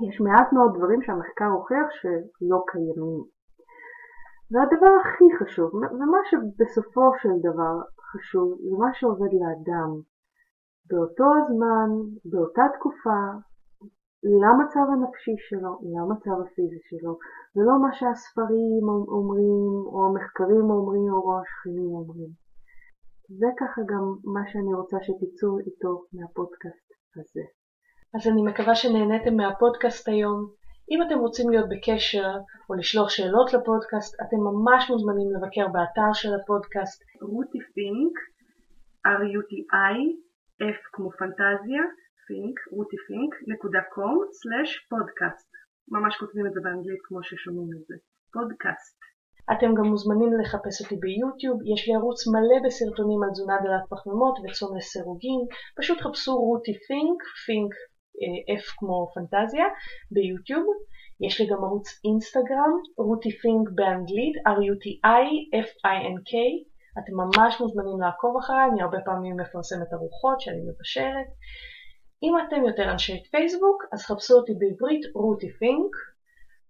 [0.09, 3.21] יש מעט מאוד דברים שהמחקר הוכיח שלא קיימים.
[4.51, 7.75] והדבר הכי חשוב, ומה שבסופו של דבר
[8.11, 9.91] חשוב, זה מה שעובד לאדם.
[10.89, 11.91] באותו הזמן,
[12.25, 13.21] באותה תקופה,
[14.43, 17.19] למצב הנפשי שלו, למצב הפיזי שלו,
[17.57, 18.85] ולא מה שהספרים
[19.17, 22.31] אומרים, או המחקרים אומרים, או השכנים אומרים.
[23.41, 27.45] זה ככה גם מה שאני רוצה שתצאו איתו מהפודקאסט הזה.
[28.15, 30.39] אז אני מקווה שנהניתם מהפודקאסט היום.
[30.91, 32.33] אם אתם רוצים להיות בקשר
[32.71, 38.15] או לשלוח שאלות לפודקאסט, אתם ממש מוזמנים לבקר באתר של הפודקאסט רותי פינק,
[39.07, 39.97] R-U-T-I,
[40.77, 41.83] F כמו פנטזיה,
[42.27, 45.49] פינק, רותי פינק, נקודה com, slash פודקאסט.
[45.89, 47.95] ממש כותבים את זה באנגלית כמו ששומעים את זה.
[48.33, 48.99] פודקאסט.
[49.53, 54.37] אתם גם מוזמנים לחפש אותי ביוטיוב, יש לי ערוץ מלא בסרטונים על תזונה דלת פחמימות
[54.39, 55.41] וצום לסירוגין,
[55.79, 57.73] פשוט חפשו רותי פינק, פינק
[58.61, 59.65] F כמו פנטזיה,
[60.11, 60.67] ביוטיוב.
[61.21, 66.33] יש לי גם ערוץ אינסטגרם, רותי פינק באנגלית, R-U-T-I-F-I-N-K,
[66.99, 71.29] אתם ממש מוזמנים לעקוב אחריי, אני הרבה פעמים מפרסמת ארוחות שאני מבשלת.
[72.23, 75.91] אם אתם יותר אנשי פייסבוק, אז חפשו אותי בעברית רותי פינק,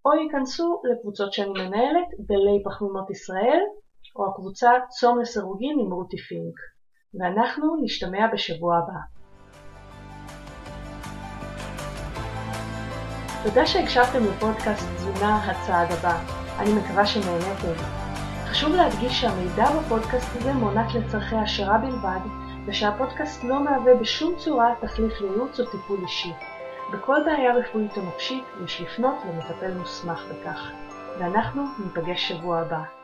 [0.04, 3.60] או ייכנסו לקבוצות שאני מנהלת, גלי פחמימות ישראל,
[4.16, 6.54] או הקבוצה צום לסירוגין עם רותי פינק.
[7.14, 9.21] ואנחנו נשתמע בשבוע הבא.
[13.42, 16.18] תודה שהקשבתם לפודקאסט תזונה הצעד הבא.
[16.58, 17.82] אני מקווה שנהניתם.
[18.46, 22.20] חשוב להדגיש שהמידע בפודקאסט הזה מוענק לצורכי העשרה בלבד,
[22.66, 26.32] ושהפודקאסט לא מהווה בשום צורה תחליף לייעוץ או טיפול אישי.
[26.92, 30.70] בכל בעיה רפואית או נפשית יש לפנות למטפל מוסמך בכך.
[31.18, 33.01] ואנחנו ניפגש שבוע הבא.